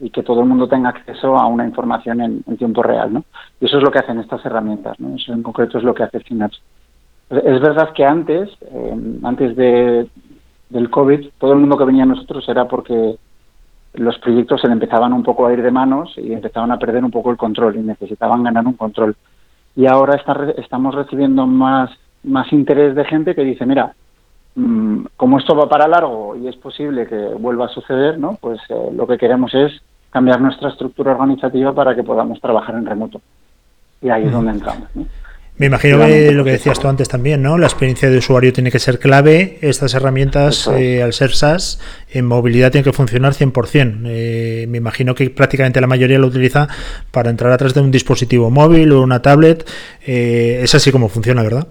y 0.00 0.10
que 0.10 0.22
todo 0.22 0.40
el 0.40 0.48
mundo 0.48 0.68
tenga 0.68 0.90
acceso 0.90 1.36
a 1.36 1.46
una 1.46 1.64
información 1.64 2.20
en, 2.20 2.56
tiempo 2.56 2.82
real, 2.82 3.12
¿no? 3.12 3.24
Y 3.60 3.66
eso 3.66 3.78
es 3.78 3.82
lo 3.82 3.90
que 3.90 3.98
hacen 3.98 4.18
estas 4.18 4.44
herramientas, 4.44 4.98
¿no? 4.98 5.14
Eso 5.14 5.32
en 5.32 5.42
concreto 5.42 5.78
es 5.78 5.84
lo 5.84 5.94
que 5.94 6.04
hace 6.04 6.20
Synapse. 6.20 6.60
Es 7.30 7.60
verdad 7.60 7.92
que 7.92 8.04
antes, 8.04 8.48
eh, 8.62 9.18
antes 9.22 9.54
de, 9.56 10.08
del 10.70 10.90
COVID, 10.90 11.28
todo 11.38 11.52
el 11.52 11.58
mundo 11.58 11.76
que 11.76 11.84
venía 11.84 12.04
a 12.04 12.06
nosotros 12.06 12.48
era 12.48 12.66
porque 12.66 13.16
los 13.94 14.18
proyectos 14.18 14.60
se 14.60 14.66
le 14.66 14.74
empezaban 14.74 15.12
un 15.12 15.22
poco 15.22 15.46
a 15.46 15.52
ir 15.52 15.62
de 15.62 15.70
manos 15.70 16.14
y 16.16 16.32
empezaban 16.32 16.70
a 16.70 16.78
perder 16.78 17.04
un 17.04 17.10
poco 17.10 17.30
el 17.30 17.36
control 17.36 17.76
y 17.76 17.80
necesitaban 17.80 18.42
ganar 18.42 18.66
un 18.66 18.74
control. 18.74 19.16
Y 19.74 19.86
ahora 19.86 20.16
está, 20.16 20.36
estamos 20.56 20.94
recibiendo 20.94 21.46
más, 21.46 21.90
más 22.22 22.52
interés 22.52 22.94
de 22.94 23.04
gente 23.04 23.34
que 23.34 23.44
dice, 23.44 23.66
mira, 23.66 23.94
como 25.16 25.38
esto 25.38 25.54
va 25.54 25.68
para 25.68 25.86
largo 25.86 26.36
y 26.36 26.48
es 26.48 26.56
posible 26.56 27.06
que 27.06 27.16
vuelva 27.16 27.66
a 27.66 27.68
suceder, 27.68 28.18
¿no? 28.18 28.38
pues 28.40 28.58
eh, 28.68 28.90
lo 28.92 29.06
que 29.06 29.18
queremos 29.18 29.54
es 29.54 29.80
cambiar 30.10 30.40
nuestra 30.40 30.70
estructura 30.70 31.12
organizativa 31.12 31.72
para 31.72 31.94
que 31.94 32.02
podamos 32.02 32.40
trabajar 32.40 32.74
en 32.74 32.86
remoto. 32.86 33.20
Y 34.00 34.08
ahí 34.10 34.24
es 34.24 34.32
donde 34.32 34.52
entramos. 34.52 34.88
¿no? 34.94 35.06
Me 35.58 35.66
imagino 35.66 35.98
que 35.98 36.30
lo 36.30 36.44
que 36.44 36.52
decías 36.52 36.78
tú 36.78 36.86
antes 36.86 37.08
también, 37.08 37.42
¿no? 37.42 37.58
La 37.58 37.66
experiencia 37.66 38.08
de 38.08 38.18
usuario 38.18 38.52
tiene 38.52 38.70
que 38.70 38.78
ser 38.78 39.00
clave. 39.00 39.58
Estas 39.60 39.92
herramientas, 39.92 40.68
eh, 40.68 41.02
al 41.02 41.12
ser 41.12 41.34
SaaS, 41.34 41.80
en 42.12 42.26
movilidad 42.26 42.70
tienen 42.70 42.84
que 42.84 42.92
funcionar 42.92 43.34
100%. 43.34 44.02
Eh, 44.06 44.66
me 44.68 44.78
imagino 44.78 45.16
que 45.16 45.30
prácticamente 45.30 45.80
la 45.80 45.88
mayoría 45.88 46.20
lo 46.20 46.28
utiliza 46.28 46.68
para 47.10 47.30
entrar 47.30 47.50
atrás 47.50 47.74
de 47.74 47.80
un 47.80 47.90
dispositivo 47.90 48.50
móvil 48.50 48.92
o 48.92 49.02
una 49.02 49.20
tablet. 49.20 49.68
Eh, 50.06 50.60
es 50.62 50.76
así 50.76 50.92
como 50.92 51.08
funciona, 51.08 51.42
¿verdad? 51.42 51.66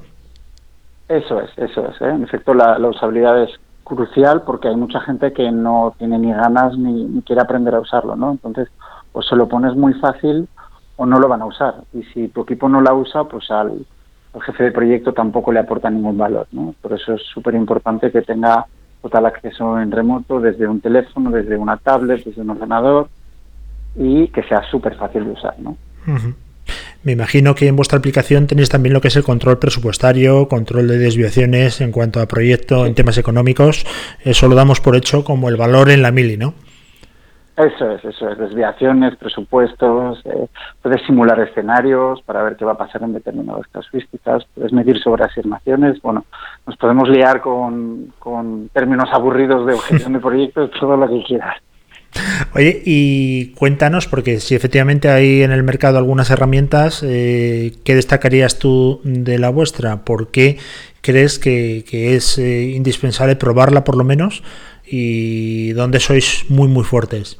Eso 1.09 1.39
es, 1.39 1.49
eso 1.57 1.87
es. 1.87 2.01
En 2.01 2.23
efecto, 2.23 2.53
la, 2.53 2.77
usabilidad 2.87 3.41
es 3.41 3.51
crucial 3.83 4.41
porque 4.41 4.67
hay 4.67 4.75
mucha 4.75 4.99
gente 5.01 5.31
que 5.31 5.51
no 5.51 5.93
tiene 5.97 6.19
ni 6.19 6.33
ganas 6.33 6.77
ni, 6.77 7.05
ni 7.05 7.21
quiere 7.21 7.41
aprender 7.41 7.73
a 7.75 7.79
usarlo, 7.79 8.15
¿no? 8.15 8.31
Entonces, 8.31 8.67
pues 9.11 9.25
se 9.27 9.35
lo 9.35 9.47
pones 9.47 9.75
muy 9.75 9.93
fácil 9.95 10.47
o 10.97 11.05
no 11.05 11.19
lo 11.19 11.27
van 11.29 11.41
a 11.41 11.45
usar. 11.45 11.75
Y 11.93 12.03
si 12.03 12.27
tu 12.27 12.41
equipo 12.41 12.67
no 12.67 12.81
la 12.81 12.93
usa, 12.93 13.23
pues 13.23 13.49
al, 13.49 13.85
jefe 14.41 14.65
de 14.65 14.71
proyecto 14.71 15.13
tampoco 15.13 15.51
le 15.51 15.59
aporta 15.59 15.89
ningún 15.89 16.17
valor. 16.17 16.47
¿no? 16.51 16.75
Por 16.81 16.93
eso 16.93 17.13
es 17.13 17.23
súper 17.23 17.55
importante 17.55 18.11
que 18.11 18.21
tenga 18.21 18.65
total 19.01 19.27
acceso 19.27 19.79
en 19.79 19.91
remoto 19.91 20.39
desde 20.39 20.67
un 20.67 20.81
teléfono, 20.81 21.31
desde 21.31 21.57
una 21.57 21.77
tablet, 21.77 22.23
desde 22.23 22.41
un 22.41 22.51
ordenador 22.51 23.07
y 23.95 24.27
que 24.27 24.43
sea 24.43 24.61
súper 24.69 24.95
fácil 24.95 25.25
de 25.25 25.31
usar. 25.31 25.55
¿no? 25.59 25.77
Me 27.07 27.13
imagino 27.13 27.55
que 27.55 27.69
en 27.69 27.77
vuestra 27.77 27.97
aplicación 27.97 28.47
tenéis 28.47 28.67
también 28.67 28.91
lo 28.91 28.99
que 28.99 29.07
es 29.07 29.15
el 29.15 29.23
control 29.23 29.59
presupuestario, 29.59 30.49
control 30.49 30.89
de 30.89 30.97
desviaciones 30.97 31.79
en 31.79 31.93
cuanto 31.93 32.19
a 32.19 32.25
proyecto, 32.25 32.85
en 32.85 32.95
temas 32.95 33.17
económicos. 33.17 33.85
Eso 34.25 34.49
lo 34.49 34.55
damos 34.55 34.81
por 34.81 34.93
hecho 34.97 35.23
como 35.23 35.47
el 35.47 35.55
valor 35.55 35.89
en 35.89 36.01
la 36.01 36.11
mili, 36.11 36.35
¿no? 36.35 36.53
Eso 37.55 37.91
es, 37.91 38.03
eso 38.03 38.29
es, 38.29 38.37
desviaciones, 38.37 39.15
presupuestos, 39.15 40.21
eh, 40.25 40.47
puedes 40.81 41.01
simular 41.05 41.39
escenarios 41.39 42.21
para 42.23 42.43
ver 42.43 42.57
qué 42.57 42.65
va 42.65 42.73
a 42.73 42.77
pasar 42.77 43.01
en 43.03 43.13
determinadas 43.13 43.67
casuísticas, 43.67 44.43
puedes 44.53 44.73
medir 44.73 45.01
sobre 45.01 45.23
asignaciones, 45.23 46.01
bueno, 46.01 46.25
nos 46.67 46.75
podemos 46.75 47.07
liar 47.07 47.39
con, 47.39 48.13
con 48.19 48.67
términos 48.73 49.07
aburridos 49.13 49.65
de 49.65 49.75
objeción 49.75 50.11
de 50.11 50.19
proyectos, 50.27 50.71
todo 50.77 50.97
lo 50.97 51.07
que 51.07 51.23
quieras. 51.23 51.55
Oye, 52.55 52.81
y 52.85 53.53
cuéntanos, 53.53 54.07
porque 54.07 54.39
si 54.39 54.55
efectivamente 54.55 55.09
hay 55.09 55.43
en 55.43 55.51
el 55.51 55.63
mercado 55.63 55.97
algunas 55.97 56.29
herramientas, 56.29 57.03
eh, 57.03 57.73
¿qué 57.83 57.95
destacarías 57.95 58.59
tú 58.59 59.01
de 59.03 59.37
la 59.37 59.49
vuestra? 59.49 60.03
¿Por 60.03 60.29
qué 60.29 60.57
crees 61.01 61.39
que, 61.39 61.83
es 61.91 62.37
eh, 62.37 62.73
indispensable 62.75 63.35
probarla 63.35 63.83
por 63.83 63.97
lo 63.97 64.03
menos? 64.03 64.43
¿Y 64.85 65.73
dónde 65.73 65.99
sois 65.99 66.45
muy, 66.49 66.67
muy 66.67 66.83
fuertes? 66.83 67.37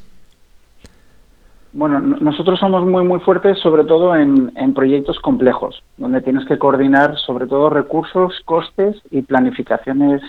Bueno, 1.74 2.00
nosotros 2.00 2.60
somos 2.60 2.86
muy, 2.86 3.04
muy 3.06 3.20
fuertes 3.20 3.60
sobre 3.60 3.84
todo 3.84 4.16
en, 4.16 4.74
proyectos 4.74 5.20
complejos, 5.20 5.84
donde 5.98 6.22
tienes 6.22 6.46
que 6.46 6.58
coordinar 6.58 7.18
sobre 7.18 7.46
todo 7.46 7.70
recursos, 7.70 8.34
costes 8.46 8.96
y 9.12 9.22
planificaciones 9.22 10.22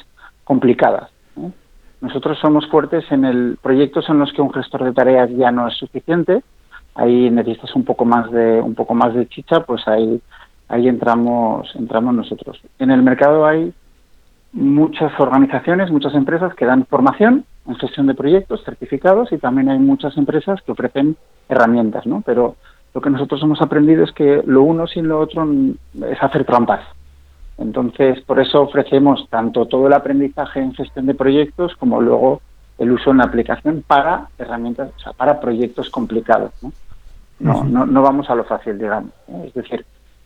complicadas. 0.45 1.11
Nosotros 2.01 2.39
somos 2.39 2.69
fuertes 2.69 3.05
en 3.11 3.25
el 3.25 3.59
proyectos 3.61 4.09
en 4.09 4.19
los 4.19 4.33
que 4.33 4.43
un 4.43 4.53
gestor 4.53 4.85
de 4.85 4.93
tareas 4.93 5.31
ya 5.31 5.51
no 5.51 5.67
es 5.67 5.75
suficiente, 5.75 6.43
ahí 6.95 7.31
necesitas 7.31 7.75
un 7.75 7.85
poco 7.85 8.05
más 8.05 8.31
de 8.31 8.61
un 8.61 8.75
poco 8.75 8.95
más 8.95 9.15
de 9.15 9.27
chicha, 9.29 9.61
pues 9.61 9.87
ahí 9.89 10.21
ahí 10.69 10.89
entramos 10.89 11.75
entramos 11.75 12.15
nosotros. 12.15 12.61
En 12.79 12.91
el 12.91 13.03
mercado 13.03 13.47
hay 13.47 13.73
muchas 14.53 15.13
organizaciones, 15.19 15.91
muchas 15.91 16.15
empresas 16.15 16.55
que 16.55 16.67
dan 16.67 16.87
formación 16.87 17.45
en 17.67 17.77
gestión 17.77 18.07
de 18.07 18.15
proyectos, 18.15 18.65
certificados, 18.65 19.31
y 19.33 19.39
también 19.39 19.69
hay 19.69 19.79
muchas 19.79 20.17
empresas 20.17 20.61
que 20.63 20.73
ofrecen 20.73 21.17
herramientas, 21.49 22.07
¿no? 22.07 22.23
Pero 22.25 22.57
lo 22.95 23.01
que 23.01 23.11
nosotros 23.11 23.43
hemos 23.43 23.61
aprendido 23.61 24.05
es 24.05 24.13
que 24.13 24.43
lo 24.47 24.63
uno 24.63 24.87
sin 24.87 25.09
lo 25.09 25.21
otro 25.21 25.47
es 26.11 26.23
hacer 26.23 26.45
trampas. 26.45 26.81
Entonces, 27.59 28.21
por 28.23 28.41
eso 28.41 28.63
ofrecemos 28.63 29.27
tanto 29.29 29.67
todo 29.67 29.89
el 29.89 29.93
aprendizaje 29.93 30.61
en 30.61 30.75
gestión 30.75 31.07
de 31.07 31.15
proyectos 31.15 31.75
como 31.77 32.01
luego 32.01 32.41
el 32.79 32.93
uso 32.93 33.11
en 33.11 33.19
la 33.19 33.25
aplicación 33.25 33.83
para 33.87 34.29
herramientas, 34.39 34.91
o 34.97 35.01
sea, 35.01 35.13
para 35.13 35.41
proyectos 35.41 35.91
complicados. 35.91 36.53
¿no? 36.63 36.73
No, 37.41 37.65
no, 37.65 37.87
no 37.87 38.03
vamos 38.03 38.31
a 38.31 38.35
lo 38.35 38.45
fácil, 38.45 38.79
digamos. 38.79 39.13
Es 39.45 39.55
decir, 39.55 39.85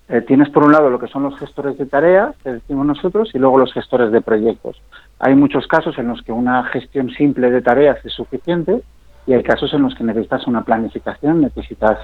eh, 0.09 0.21
tienes 0.21 0.51
por 0.51 0.65
un 0.65 0.73
lado 0.73 0.91
lo 0.91 0.99
que 0.99 1.09
son 1.09 1.23
los 1.23 1.39
gestores 1.39 1.79
de 1.79 1.87
tareas, 1.87 2.37
que 2.43 2.53
decimos 2.53 2.85
nosotros, 2.85 3.31
y 3.35 3.39
luego 3.39 3.59
los 3.59 3.73
gestores 3.73 4.13
de 4.13 4.21
proyectos. 4.21 4.81
Hay 5.19 5.35
muchos 5.35 5.67
casos 5.67 5.97
en 5.99 6.09
los 6.09 6.21
que 6.23 6.33
una 6.33 6.65
gestión 6.65 7.11
simple 7.11 7.51
de 7.51 7.63
tareas 7.63 8.05
es 8.05 8.13
suficiente 8.13 8.83
y 9.27 9.33
hay 9.33 9.43
casos 9.43 9.73
en 9.73 9.83
los 9.83 9.95
que 9.95 10.05
necesitas 10.05 10.47
una 10.47 10.65
planificación, 10.65 11.41
necesitas 11.41 11.99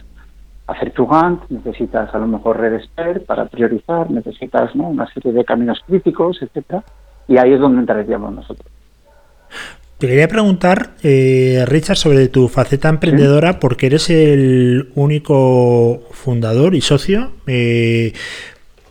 hacer 0.68 0.92
Gantt, 0.96 1.48
necesitas 1.48 2.14
a 2.14 2.18
lo 2.18 2.26
mejor 2.26 2.60
Red 2.60 2.74
Expert 2.74 3.24
para 3.24 3.46
priorizar, 3.46 4.10
necesitas 4.10 4.76
¿no? 4.76 4.88
una 4.88 5.06
serie 5.12 5.32
de 5.32 5.44
caminos 5.44 5.80
críticos, 5.86 6.38
etcétera, 6.42 6.84
y 7.26 7.38
ahí 7.38 7.54
es 7.54 7.60
donde 7.60 7.80
entraríamos 7.80 8.32
nosotros. 8.32 8.70
Te 9.96 10.06
quería 10.06 10.28
preguntar, 10.28 10.90
eh, 11.02 11.64
Richard, 11.66 11.96
sobre 11.96 12.28
tu 12.28 12.48
faceta 12.48 12.88
emprendedora, 12.88 13.58
porque 13.58 13.86
eres 13.86 14.10
el 14.10 14.90
único 14.94 16.02
fundador 16.12 16.76
y 16.76 16.82
socio. 16.82 17.32
Eh, 17.48 18.12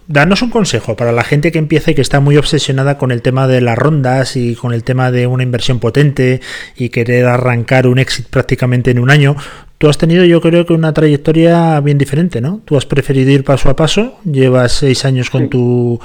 danos 0.07 0.41
un 0.41 0.49
consejo 0.49 0.97
para 0.97 1.13
la 1.13 1.23
gente 1.23 1.53
que 1.53 1.59
empieza 1.59 1.91
y 1.91 1.95
que 1.95 2.01
está 2.01 2.19
muy 2.19 2.35
obsesionada 2.35 2.97
con 2.97 3.11
el 3.11 3.21
tema 3.21 3.47
de 3.47 3.61
las 3.61 3.77
rondas 3.77 4.35
y 4.35 4.55
con 4.55 4.73
el 4.73 4.83
tema 4.83 5.11
de 5.11 5.27
una 5.27 5.43
inversión 5.43 5.79
potente 5.79 6.41
y 6.75 6.89
querer 6.89 7.25
arrancar 7.25 7.87
un 7.87 7.99
éxito 7.99 8.27
prácticamente 8.29 8.91
en 8.91 8.99
un 8.99 9.09
año. 9.09 9.37
Tú 9.77 9.87
has 9.87 9.97
tenido, 9.99 10.25
yo 10.25 10.41
creo 10.41 10.65
que 10.65 10.73
una 10.73 10.91
trayectoria 10.91 11.79
bien 11.81 11.99
diferente, 11.99 12.41
¿no? 12.41 12.61
Tú 12.65 12.77
has 12.77 12.87
preferido 12.87 13.29
ir 13.29 13.43
paso 13.43 13.69
a 13.69 13.75
paso, 13.75 14.17
llevas 14.23 14.71
seis 14.71 15.05
años 15.05 15.29
con 15.29 15.49
tu 15.49 15.99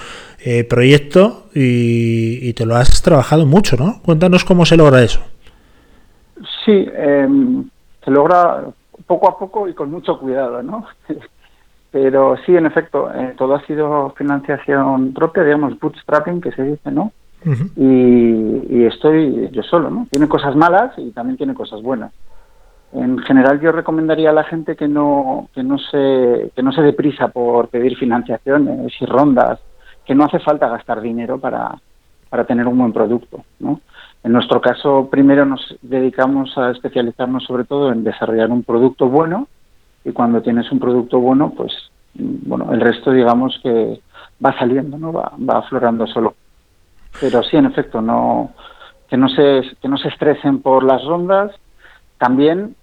eh, 0.44 0.64
proyecto 0.64 1.44
y, 1.54 2.52
te 2.52 2.66
lo 2.66 2.76
has 2.76 3.00
trabajado 3.00 3.46
mucho, 3.46 3.78
¿no? 3.78 4.02
Cuéntanos 4.04 4.44
cómo 4.44 4.66
se 4.66 4.76
logra 4.76 5.02
eso. 5.02 5.20
Sí, 6.66 6.86
em, 6.94 7.64
se 8.04 8.10
logra 8.10 8.62
poco 9.06 9.30
a 9.30 9.38
poco 9.38 9.66
y 9.66 9.72
con 9.72 9.90
mucho 9.90 10.18
cuidado, 10.18 10.62
¿no? 10.62 10.84
Pero 11.90 12.36
sí, 12.44 12.54
en 12.54 12.66
efecto, 12.66 13.10
eh, 13.14 13.34
todo 13.38 13.54
ha 13.54 13.66
sido 13.66 14.10
financiación 14.18 15.14
propia, 15.14 15.44
digamos, 15.44 15.78
bootstrapping, 15.80 16.42
que 16.42 16.52
se 16.52 16.62
dice, 16.62 16.90
¿no? 16.90 17.12
y, 17.76 18.66
y, 18.70 18.84
estoy 18.84 19.48
yo 19.50 19.62
solo, 19.64 19.90
¿no? 19.90 20.06
Tiene 20.10 20.28
cosas 20.28 20.54
malas 20.54 20.92
y 20.96 21.10
también 21.10 21.36
tiene 21.36 21.54
cosas 21.54 21.82
buenas. 21.82 22.12
En 22.92 23.18
general, 23.20 23.60
yo 23.60 23.72
recomendaría 23.72 24.30
a 24.30 24.34
la 24.34 24.44
gente 24.44 24.76
que 24.76 24.86
no 24.86 25.48
que 25.54 25.62
no 25.62 25.78
se 25.78 26.50
que 26.54 26.62
no 26.62 26.72
se 26.72 26.82
deprisa 26.82 27.28
por 27.28 27.68
pedir 27.68 27.96
financiaciones 27.96 28.92
y 29.00 29.06
rondas 29.06 29.60
que 30.04 30.14
no 30.14 30.24
hace 30.24 30.40
falta 30.40 30.68
gastar 30.68 31.00
dinero 31.00 31.38
para, 31.38 31.78
para 32.28 32.44
tener 32.44 32.66
un 32.66 32.76
buen 32.76 32.92
producto. 32.92 33.44
¿no? 33.60 33.80
En 34.24 34.32
nuestro 34.32 34.60
caso, 34.60 35.08
primero 35.10 35.46
nos 35.46 35.76
dedicamos 35.80 36.56
a 36.58 36.70
especializarnos 36.70 37.44
sobre 37.44 37.64
todo 37.64 37.92
en 37.92 38.04
desarrollar 38.04 38.50
un 38.50 38.62
producto 38.62 39.08
bueno 39.08 39.48
y 40.04 40.12
cuando 40.12 40.42
tienes 40.42 40.70
un 40.72 40.80
producto 40.80 41.18
bueno, 41.18 41.52
pues 41.56 41.72
bueno, 42.14 42.72
el 42.72 42.80
resto 42.80 43.10
digamos 43.12 43.58
que 43.62 44.00
va 44.44 44.56
saliendo, 44.58 44.98
¿no? 44.98 45.12
Va, 45.12 45.32
va 45.38 45.58
aflorando 45.58 46.06
solo. 46.06 46.34
Pero 47.20 47.42
sí, 47.42 47.56
en 47.56 47.66
efecto, 47.66 48.02
no 48.02 48.52
que 49.08 49.16
no 49.16 49.28
se 49.28 49.62
que 49.80 49.88
no 49.88 49.96
se 49.98 50.08
estresen 50.08 50.60
por 50.60 50.84
las 50.84 51.04
rondas, 51.04 51.52
también 52.18 52.76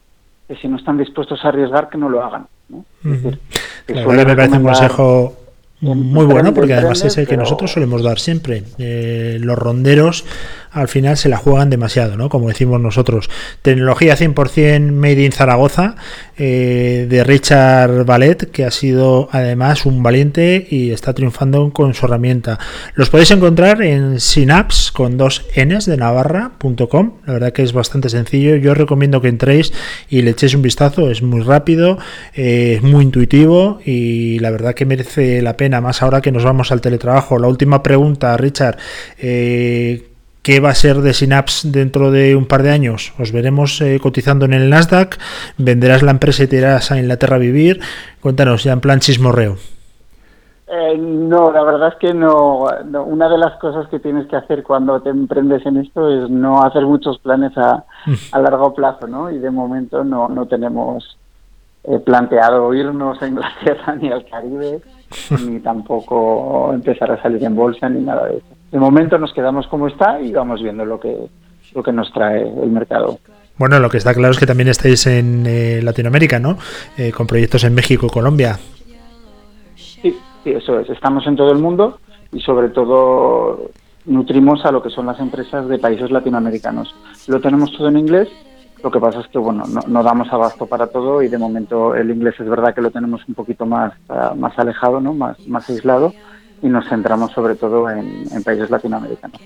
que 0.50 0.56
si 0.56 0.68
no 0.68 0.78
están 0.78 0.98
dispuestos 0.98 1.46
a 1.46 1.50
arriesgar 1.50 1.90
que 1.90 1.98
no 2.00 2.10
lo 2.10 2.24
hagan. 2.24 2.48
¿no? 2.70 2.84
me 3.04 4.36
parece 4.36 4.58
un 4.58 4.64
consejo 4.64 5.38
muy 5.80 6.26
bueno, 6.26 6.56
porque 6.56 6.74
además 6.74 7.06
es 7.06 7.18
el 7.20 7.28
que 7.28 7.38
nosotros 7.38 7.72
solemos 7.72 8.02
dar 8.02 8.20
siempre. 8.20 8.64
Eh, 8.80 9.38
los 9.40 9.58
ronderos 9.58 10.26
al 10.71 10.88
final 10.88 11.17
se 11.17 11.29
la 11.29 11.38
juegan 11.38 11.69
demasiado, 11.69 12.17
¿no? 12.17 12.29
Como 12.29 12.49
decimos 12.49 12.79
nosotros. 12.79 13.29
Tecnología 13.62 14.15
100% 14.15 14.91
Made 14.91 15.23
in 15.23 15.32
Zaragoza 15.32 15.95
eh, 16.38 17.08
de 17.10 17.23
Richard 17.23 18.05
Ballet, 18.05 18.51
que 18.51 18.65
ha 18.65 18.71
sido 18.71 19.29
además 19.32 19.86
un 19.86 20.03
valiente 20.03 20.67
y 20.69 20.91
está 20.91 21.13
triunfando 21.13 21.71
con 21.71 21.93
su 21.93 22.05
herramienta. 22.05 22.60
Los 22.95 23.10
podéis 23.10 23.32
encontrar 23.32 23.82
en 23.82 24.19
Synapse 24.19 24.91
con 24.93 25.17
dos 25.17 25.45
Ns 25.55 25.86
de 25.86 25.97
Navarra.com. 25.97 27.13
La 27.25 27.34
verdad 27.34 27.51
que 27.51 27.63
es 27.63 27.73
bastante 27.73 28.10
sencillo. 28.10 28.55
Yo 28.55 28.71
os 28.71 28.77
recomiendo 28.77 29.21
que 29.21 29.27
entréis 29.27 29.73
y 30.10 30.21
le 30.21 30.32
echéis 30.32 30.53
un 30.53 30.62
vistazo. 30.62 31.10
Es 31.10 31.21
muy 31.21 31.41
rápido, 31.41 31.97
eh, 32.34 32.75
es 32.77 32.84
muy 32.84 33.03
intuitivo 33.03 33.79
y 33.86 34.39
la 34.39 34.51
verdad 34.51 34.75
que 34.75 34.86
merece 34.86 35.41
la 35.41 35.58
pena, 35.58 35.82
más 35.82 36.01
ahora 36.01 36.21
que 36.21 36.32
nos 36.32 36.43
vamos 36.43 36.71
al 36.71 36.82
teletrabajo. 36.82 37.39
La 37.39 37.47
última 37.47 37.84
pregunta, 37.84 38.38
Richard. 38.38 38.77
Eh, 39.17 40.09
¿Qué 40.50 40.60
va 40.60 40.70
a 40.72 40.74
ser 40.74 41.02
de 41.02 41.14
Synapse 41.14 41.70
dentro 41.70 42.10
de 42.10 42.36
un 42.36 42.48
par 42.48 42.64
de 42.64 42.72
años? 42.72 43.14
¿Os 43.20 43.32
veremos 43.32 43.80
eh, 43.82 44.00
cotizando 44.02 44.46
en 44.46 44.54
el 44.54 44.72
Nasdaq? 44.72 45.20
¿Venderás 45.60 46.02
la 46.02 46.10
empresa 46.10 46.44
y 46.44 46.48
te 46.48 46.56
irás 46.56 46.92
a 46.92 46.98
Inglaterra 46.98 47.36
a 47.36 47.38
vivir? 47.38 47.80
Cuéntanos, 48.20 48.64
ya 48.64 48.74
en 48.74 48.80
plan 48.80 49.00
chismorreo. 49.00 49.58
Eh, 50.68 50.98
no, 50.98 51.52
la 51.52 51.64
verdad 51.64 51.90
es 51.90 52.00
que 52.00 52.16
no, 52.16 52.66
Una 53.06 53.30
de 53.30 53.38
las 53.38 53.60
cosas 53.60 53.88
que 53.90 54.00
tienes 54.00 54.26
que 54.26 54.38
hacer 54.38 54.64
cuando 54.64 55.00
te 55.04 55.12
emprendes 55.12 55.64
en 55.68 55.78
esto 55.78 56.10
es 56.10 56.32
no 56.32 56.64
hacer 56.64 56.84
muchos 56.84 57.20
planes 57.20 57.56
a, 57.56 57.84
a 58.32 58.40
largo 58.40 58.74
plazo, 58.74 59.06
¿no? 59.06 59.30
Y 59.30 59.38
de 59.38 59.52
momento 59.52 60.04
no, 60.04 60.30
no 60.30 60.48
tenemos 60.48 61.16
eh, 61.84 62.00
planteado 62.00 62.74
irnos 62.74 63.22
a 63.22 63.28
Inglaterra 63.28 63.96
ni 64.02 64.10
al 64.12 64.26
Caribe, 64.26 64.82
ni 65.46 65.60
tampoco 65.60 66.72
empezar 66.74 67.12
a 67.12 67.22
salir 67.22 67.44
en 67.44 67.56
bolsa 67.56 67.88
ni 67.88 68.02
nada 68.02 68.26
de 68.26 68.38
eso 68.38 68.59
de 68.71 68.79
momento 68.79 69.17
nos 69.17 69.34
quedamos 69.34 69.67
como 69.67 69.88
está 69.88 70.21
y 70.21 70.32
vamos 70.32 70.62
viendo 70.62 70.86
lo 70.86 70.99
que, 70.99 71.15
lo 71.73 71.84
que 71.84 71.91
nos 71.91 72.12
trae 72.13 72.41
el 72.41 72.69
mercado. 72.69 73.19
Bueno, 73.58 73.79
lo 73.79 73.89
que 73.89 73.97
está 73.97 74.13
claro 74.13 74.32
es 74.32 74.39
que 74.39 74.45
también 74.45 74.69
estáis 74.69 75.05
en 75.08 75.45
eh, 75.45 75.82
Latinoamérica, 75.84 76.39
¿no? 76.39 76.58
Eh, 76.97 77.12
con 77.12 77.27
proyectos 77.27 77.63
en 77.65 77.73
México, 77.73 78.08
Colombia. 78.08 78.58
Sí, 79.75 80.15
sí, 80.43 80.51
eso 80.51 80.79
es. 80.79 80.89
Estamos 80.89 81.27
en 81.27 81.36
todo 81.36 81.51
el 81.51 81.58
mundo 81.58 81.99
y 82.32 82.39
sobre 82.39 82.69
todo 82.69 83.69
nutrimos 84.05 84.63
a 84.65 84.71
lo 84.71 84.82
que 84.82 84.89
son 84.89 85.08
las 85.08 85.19
empresas 85.19 85.67
de 85.67 85.77
países 85.77 86.10
latinoamericanos. 86.10 86.95
Lo 87.27 87.41
tenemos 87.41 87.71
todo 87.73 87.89
en 87.89 87.97
inglés, 87.97 88.29
lo 88.82 88.91
que 88.91 88.99
pasa 88.99 89.19
es 89.19 89.27
que 89.27 89.38
bueno, 89.38 89.63
no, 89.88 90.03
damos 90.03 90.32
abasto 90.32 90.65
para 90.65 90.88
todo 90.88 91.21
y 91.21 91.27
de 91.27 91.38
momento 91.38 91.95
el 91.95 92.10
inglés 92.12 92.36
es 92.39 92.47
verdad 92.47 92.73
que 92.73 92.82
lo 92.82 92.91
tenemos 92.91 93.21
un 93.27 93.36
poquito 93.36 93.65
más, 93.65 93.91
ah, 94.08 94.34
más 94.38 94.58
alejado, 94.58 95.01
¿no? 95.01 95.13
más, 95.13 95.38
más 95.47 95.69
aislado 95.69 96.13
y 96.62 96.67
nos 96.67 96.88
centramos 96.88 97.32
sobre 97.32 97.56
todo 97.56 97.89
en, 97.89 98.26
países 98.43 98.69
latinoamericanos. 98.69 99.39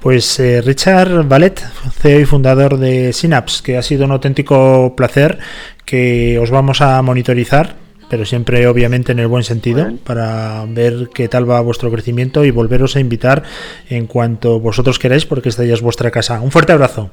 Pues 0.00 0.38
eh, 0.38 0.62
Richard 0.62 1.26
Ballet, 1.26 1.58
CEO 1.58 2.20
y 2.20 2.24
fundador 2.24 2.76
de 2.78 3.12
Synapse, 3.12 3.62
que 3.62 3.76
ha 3.76 3.82
sido 3.82 4.04
un 4.04 4.12
auténtico 4.12 4.94
placer 4.96 5.38
que 5.84 6.38
os 6.38 6.50
vamos 6.50 6.80
a 6.80 7.00
monitorizar, 7.02 7.74
pero 8.08 8.24
siempre 8.24 8.66
obviamente 8.68 9.12
en 9.12 9.18
el 9.18 9.26
buen 9.26 9.42
sentido, 9.42 9.88
para 10.04 10.64
ver 10.68 11.08
qué 11.12 11.28
tal 11.28 11.50
va 11.50 11.60
vuestro 11.60 11.90
crecimiento 11.90 12.44
y 12.44 12.50
volveros 12.50 12.96
a 12.96 13.00
invitar 13.00 13.42
en 13.88 14.06
cuanto 14.06 14.60
vosotros 14.60 14.98
queráis, 14.98 15.26
porque 15.26 15.48
esta 15.48 15.64
ya 15.64 15.74
es 15.74 15.82
vuestra 15.82 16.10
casa. 16.10 16.40
Un 16.40 16.50
fuerte 16.50 16.72
abrazo. 16.72 17.10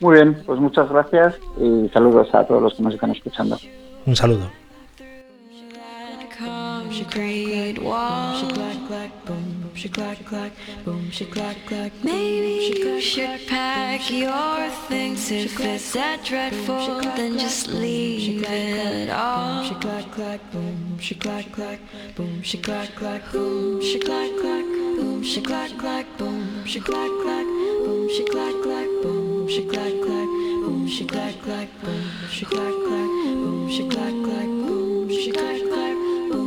Muy 0.00 0.14
bien, 0.14 0.36
pues 0.44 0.58
muchas 0.58 0.88
gracias 0.88 1.36
y 1.60 1.88
saludos 1.90 2.34
a 2.34 2.44
todos 2.44 2.62
los 2.62 2.74
que 2.74 2.82
nos 2.82 2.94
están 2.94 3.10
escuchando. 3.10 3.56
Un 4.06 4.16
saludo. 4.16 4.63
great 7.14 7.78
wall. 7.78 8.42
Maybe 12.02 12.52
you 12.68 13.00
should 13.00 13.46
pack 13.46 14.10
your 14.10 14.70
things 14.88 15.30
if 15.30 15.60
it's 15.60 15.92
that 15.92 16.24
dreadful, 16.24 17.00
then 17.16 17.38
just 17.38 17.68
leave 17.68 18.42
it 18.42 19.10
all. 19.10 19.62
Boom, 19.62 19.70
shik 19.70 19.80
clack 19.80 20.10
clack, 20.10 20.40
boom, 20.50 20.98
shik 20.98 21.20
clack 21.20 21.52
clack, 21.52 21.80
boom, 22.16 22.42
shik 22.42 22.62
clack 22.64 22.94
clack, 22.96 23.22
boom, 23.32 23.80
shik 23.80 24.04
clack 24.04 24.30
clack, 24.38 24.74
boom, 24.82 25.22
shik 25.22 25.44
clack 25.46 25.70
clack, 25.78 26.06
boom, 26.18 26.66
shik 26.66 26.84
clack 26.84 28.54
clack, 28.62 29.06
boom, 29.12 29.46
shik 29.48 29.70
clack 29.70 29.94
clack, 34.24 34.48
boom, 34.50 35.08
shik 35.08 35.34
clack 35.34 35.62
clack 35.70 35.83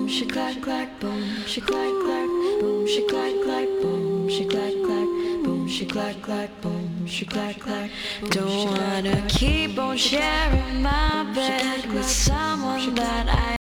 boom, 0.07 0.15
she 0.15 0.25
clack 0.25 0.61
clack, 0.61 0.99
boom, 1.01 1.45
she 1.45 1.59
clack 1.59 1.91
clack, 2.05 2.27
boom, 2.61 2.87
she 2.87 3.05
clack 3.07 3.33
clack, 3.43 3.67
boom, 3.81 4.29
she 4.29 4.45
clack 4.45 4.73
clack, 4.81 5.07
boom, 5.43 5.67
she 5.67 5.85
clack 5.85 6.21
clack, 6.21 6.61
boom, 6.61 7.05
she 7.05 7.25
clack 7.25 7.59
clack. 7.59 7.91
Don't 8.29 8.71
wanna 8.71 9.21
keep 9.27 9.77
on 9.77 9.97
sharing 9.97 10.81
my 10.81 11.29
bed 11.35 11.91
with 11.93 12.05
someone 12.05 12.95
that 12.95 13.27
I 13.27 13.47